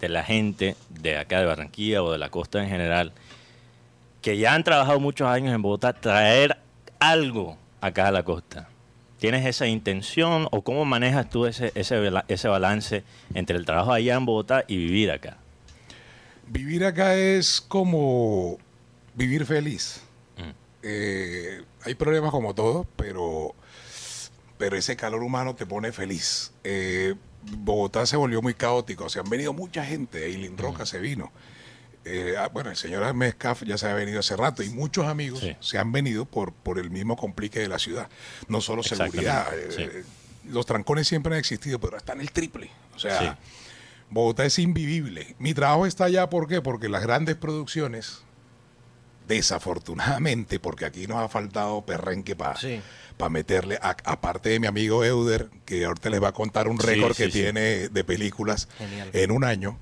[0.00, 3.12] de la gente de acá de Barranquilla o de la costa en general,
[4.24, 6.56] que ya han trabajado muchos años en Bogotá, traer
[6.98, 8.70] algo acá a la costa.
[9.18, 13.04] ¿Tienes esa intención o cómo manejas tú ese, ese, ese balance
[13.34, 15.36] entre el trabajo allá en Bogotá y vivir acá?
[16.46, 18.56] Vivir acá es como
[19.14, 20.00] vivir feliz.
[20.38, 20.50] Mm.
[20.84, 23.54] Eh, hay problemas como todo, pero,
[24.56, 26.50] pero ese calor humano te pone feliz.
[26.64, 29.10] Eh, Bogotá se volvió muy caótico.
[29.10, 30.24] Se han venido mucha gente.
[30.24, 31.30] Eileen Roca se vino.
[32.06, 35.40] Eh, ah, bueno, el señor Mezcaf ya se ha venido hace rato y muchos amigos
[35.40, 35.56] Sí.
[35.60, 38.08] se han venido por, por el mismo complique de la ciudad.
[38.48, 39.46] No solo seguridad.
[39.54, 40.04] Eh,
[40.46, 42.70] Los trancones siempre han existido, pero están el triple.
[42.94, 43.26] O sea, Sí.
[44.10, 45.34] Bogotá es invivible.
[45.38, 46.60] Mi trabajo está allá, ¿por qué?
[46.60, 48.18] Porque las grandes producciones,
[49.26, 52.80] desafortunadamente, porque aquí nos ha faltado perrenque para Sí.
[53.30, 57.16] meterle, a- aparte de mi amigo Euder, que ahorita les va a contar un récord
[57.16, 59.08] que tiene de películas Genial.
[59.14, 59.78] en un año.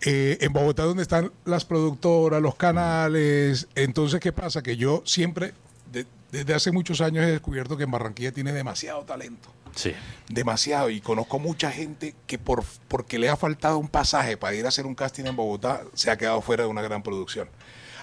[0.00, 3.68] Eh, en Bogotá, donde están las productoras, los canales.
[3.74, 4.62] Entonces, ¿qué pasa?
[4.62, 5.54] Que yo siempre,
[5.92, 9.92] de- desde hace muchos años, he descubierto que en Barranquilla tiene demasiado talento Sí.
[10.28, 14.64] demasiado y conozco mucha gente que por porque le ha faltado un pasaje para ir
[14.66, 17.48] a hacer un casting en Bogotá se ha quedado fuera de una gran producción.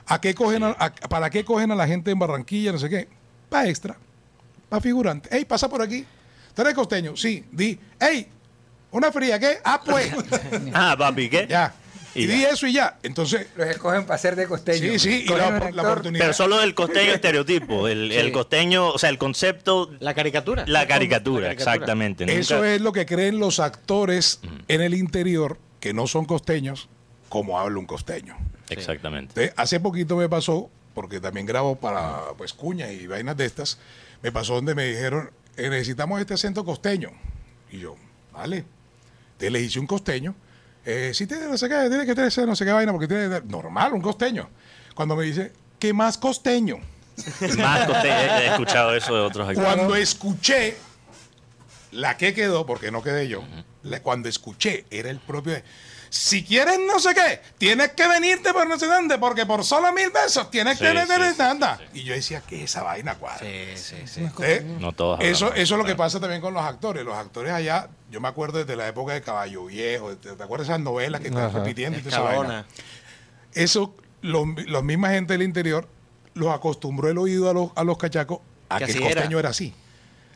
[0.08, 2.72] ¿A qué cogen a- a- ¿Para qué cogen a la gente en Barranquilla?
[2.72, 3.08] No sé qué.
[3.50, 3.96] Para extra,
[4.70, 5.30] para figurante.
[5.36, 6.06] Ey, pasa por aquí.
[6.56, 7.16] ¿Tú costeño?
[7.16, 7.46] Sí.
[7.52, 8.28] Di, ey,
[8.92, 9.60] una fría, ¿qué?
[9.64, 10.12] Ah, pues.
[10.74, 11.48] Ah, papi, ¿qué?
[11.48, 11.74] ya.
[12.14, 12.98] Y di eso y ya.
[13.04, 14.80] Entonces, Los escogen para ser de costeño.
[14.94, 16.24] sí, sí, y la, la oportunidad.
[16.26, 20.66] Pero solo del costeño estereotipo, el, el costeño, o sea, el concepto, La caricatura.
[20.68, 21.52] la caricatura, La caricatura.
[21.52, 22.24] exactamente.
[22.40, 26.90] Eso Nunca- es lo que creen los actores en el interior que no son costeños,
[27.30, 28.36] como habla un costeño.
[28.70, 29.32] Exactamente.
[29.32, 33.80] Entonces, hace poquito me pasó, porque también grabo para pues cuñas y vainas de estas,
[34.22, 37.12] me pasó donde me dijeron, "Eh, necesitamos este acento costeño.
[37.72, 37.96] Y yo,
[38.34, 38.66] vale.
[39.34, 40.36] Entonces le hice un costeño.
[40.86, 43.42] Eh, si tiene no sé qué, tiene que tener no sé qué vaina, porque tiene
[43.42, 44.50] normal, un costeño.
[44.96, 46.78] Cuando me dice, ¿qué más costeño?
[47.58, 49.74] Más costeño, he escuchado eso de otros actores.
[49.76, 50.76] Cuando escuché
[51.92, 53.44] la que quedó, porque no quedé yo,
[53.84, 55.64] la- cuando escuché era el propio de,
[56.10, 59.92] si quieres no sé qué, tienes que venirte por no sé dónde, porque por solo
[59.94, 61.78] mil pesos tienes Sí, que venir sí, anda.
[61.78, 63.40] sí, Y yo decía que esa vaina cuadra.
[63.40, 64.28] Sí, sí, sí.
[64.42, 64.78] ¿Eh?
[64.80, 67.04] No todos Eso, eso es lo que pasa también con los actores.
[67.06, 70.68] Los actores allá, yo me acuerdo desde la época de Caballo Viejo, ¿te, te acuerdas
[70.68, 71.98] de esas novelas que están repitiendo?
[72.10, 72.66] esa.
[73.54, 75.88] Eso, lo- los misma gente del interior
[76.34, 78.40] los acostumbró el oído a los, a los cachacos
[78.70, 79.14] a Que que, el era.
[79.16, 79.74] costeño era así.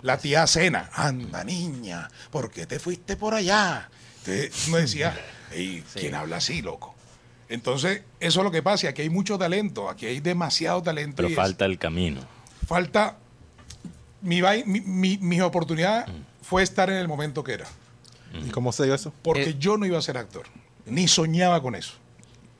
[0.01, 3.89] La tía Cena, anda niña, ¿por qué te fuiste por allá?
[4.26, 5.15] Entonces uno decía,
[5.51, 6.93] "Ey, ¿quién habla así, loco?
[7.47, 11.17] Entonces, eso es lo que pasa, aquí hay mucho talento, aquí hay demasiado talento.
[11.17, 12.21] Pero y es- falta el camino.
[12.67, 13.17] falta,
[14.21, 16.07] mi, mi, mi- mi oportunidad
[16.48, 17.66] fue estar en el momento que era,
[18.34, 19.14] ¿Y cómo se dio eso?
[19.22, 20.46] porque Eh, yo no iba a ser actor,
[20.86, 21.93] ni soñaba con eso.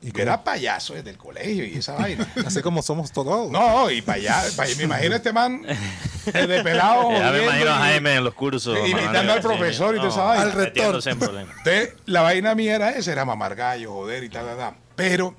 [0.02, 2.30] ¿Y era payaso desde el colegio y esa vaina.
[2.46, 3.50] Así como somos todos.
[3.50, 5.62] No, y para allá, pa' allá, me imagino a este man
[6.26, 7.10] desde pelado.
[7.18, 8.78] Ya me imagino a Jaime en los cursos.
[8.88, 10.42] Imitando al profesor y toda esa vaina.
[10.42, 11.00] Al rector.
[11.04, 14.74] Entonces, la vaina mía era esa, era mamar gallo, joder y tal, tal, tal.
[14.94, 15.34] Pero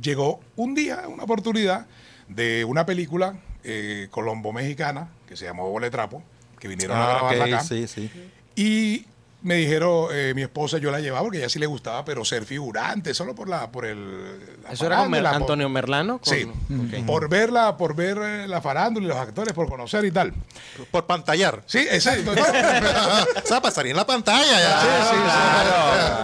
[0.00, 1.86] llegó un día, una oportunidad
[2.28, 6.22] de una película eh, colombo-mexicana que se llamó Boletrapo,
[6.62, 7.64] que vinieron a Ah, grabarla ok, acá.
[7.64, 8.08] sí, sí.
[8.54, 9.04] Y
[9.42, 12.24] me dijeron, eh, mi esposa, yo la llevaba porque a ella sí le gustaba, pero
[12.24, 15.68] ser figurante, solo por la por el la Eso era con Mer- farándula, por- Antonio
[15.68, 16.18] Merlano.
[16.20, 17.04] con- Sí, Ok.
[17.04, 20.32] por verla, por ver eh, la farándula y los actores, por conocer y tal.
[20.92, 21.64] Por pantallar.
[21.66, 22.30] Sí, exacto.
[23.44, 24.80] o sea, pasaría en la pantalla ya.
[24.80, 25.16] Sí, sí,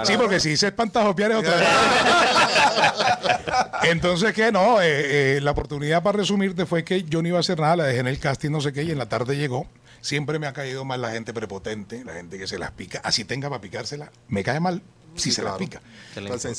[0.06, 0.12] sí.
[0.12, 1.68] Sí, porque si se espantajopiar es otra vez.
[3.82, 7.40] Entonces, que no, Eh, eh, la oportunidad para resumirte fue que yo no iba a
[7.40, 9.66] hacer nada, la dejé en el casting, no sé qué, y en la tarde llegó.
[10.00, 13.24] Siempre me ha caído mal la gente prepotente, la gente que se las pica, así
[13.24, 14.82] tenga para picársela, me cae mal.
[15.16, 15.56] si se claro.
[15.56, 15.80] la pica.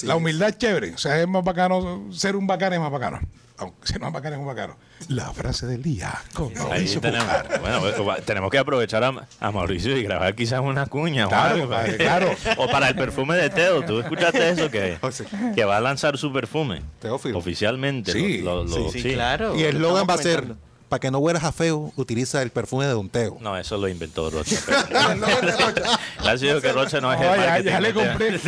[0.04, 0.94] La humildad es chévere.
[0.94, 2.08] O sea, es más bacano.
[2.12, 3.20] Ser un bacán es más bacano.
[3.58, 4.78] Aunque ser más bacano es más bacano.
[5.10, 6.14] La frase del día.
[6.34, 7.28] Con Ahí Mauricio tenemos,
[7.62, 11.28] bueno, pues, tenemos que aprovechar a, a Mauricio y grabar quizás una cuña.
[11.28, 11.70] o Claro, algo.
[11.70, 12.36] padre, claro.
[12.58, 13.84] O para el perfume de Teo.
[13.86, 14.70] ¿Tú escuchaste eso?
[14.70, 15.10] Que, Oh,
[15.56, 16.82] que va a lanzar su perfume.
[17.00, 17.38] Teófilo.
[17.38, 18.12] Oficialmente.
[18.14, 19.14] Sí, lo- lo- lo- Sí, sí.
[19.14, 19.56] claro.
[19.58, 20.56] Y el eslogan va a ser.
[20.90, 23.38] Para que no hueras a feo, utiliza el perfume de Don Teo.
[23.40, 24.58] No, eso lo inventó Rocha.
[24.68, 25.86] pero-
[26.24, 28.40] Gracias que Rocha no es el No, ya, ya le compré.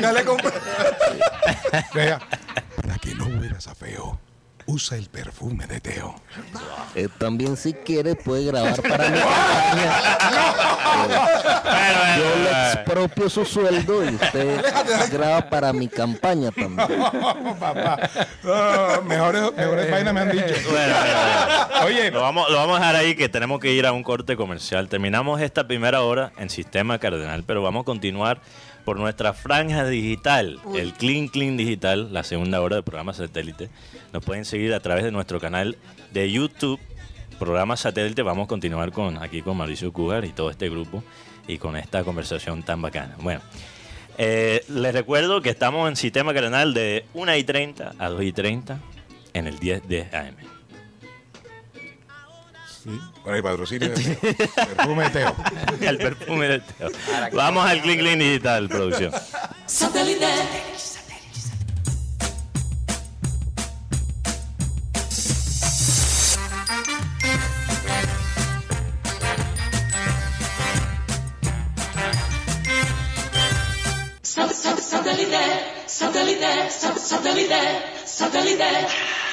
[0.00, 0.50] Ya le compré.
[1.94, 2.18] Vea,
[2.76, 4.18] Para que no huelas a feo,
[4.66, 6.14] usa el perfume de Teo.
[6.94, 9.92] Eh, también si quiere puede grabar para mi campaña.
[10.96, 11.14] Bueno,
[11.64, 12.72] bueno, Yo le bueno.
[12.72, 14.64] expropio su sueldo y usted
[15.12, 16.88] graba para mi campaña también.
[17.60, 17.98] Papá.
[18.42, 20.44] No, mejores, mejores vainas me han dicho.
[20.70, 21.86] Bueno, bueno, bueno.
[21.86, 24.36] Oye, Lo vamos, lo vamos a dejar ahí que tenemos que ir a un corte
[24.36, 24.88] comercial.
[24.88, 28.40] Terminamos esta primera hora en Sistema Cardenal, pero vamos a continuar
[28.84, 33.70] por nuestra franja digital, el Clean Clean Digital, la segunda hora del programa satélite.
[34.12, 35.76] Nos pueden seguir a través de nuestro canal
[36.12, 36.78] de YouTube,
[37.38, 38.22] programa satélite.
[38.22, 41.02] Vamos a continuar con aquí con Mauricio Cugar y todo este grupo
[41.48, 43.16] y con esta conversación tan bacana.
[43.20, 43.40] Bueno.
[44.18, 48.32] eh, les recuerdo que estamos en Sistema Cardenal de 1 y 30 a 2 y
[48.32, 48.78] 30
[49.32, 50.53] en el 10 de AM.
[53.22, 54.16] Con el patrocinio Teo.
[54.20, 55.36] Perfume de Teo.
[55.80, 56.90] El perfume de Teo.
[57.32, 59.12] Vamos al Click Link Digital, producción.
[59.66, 60.26] Satélite.
[74.84, 77.60] Satélite, satélite, satélite,
[78.04, 79.23] satélite.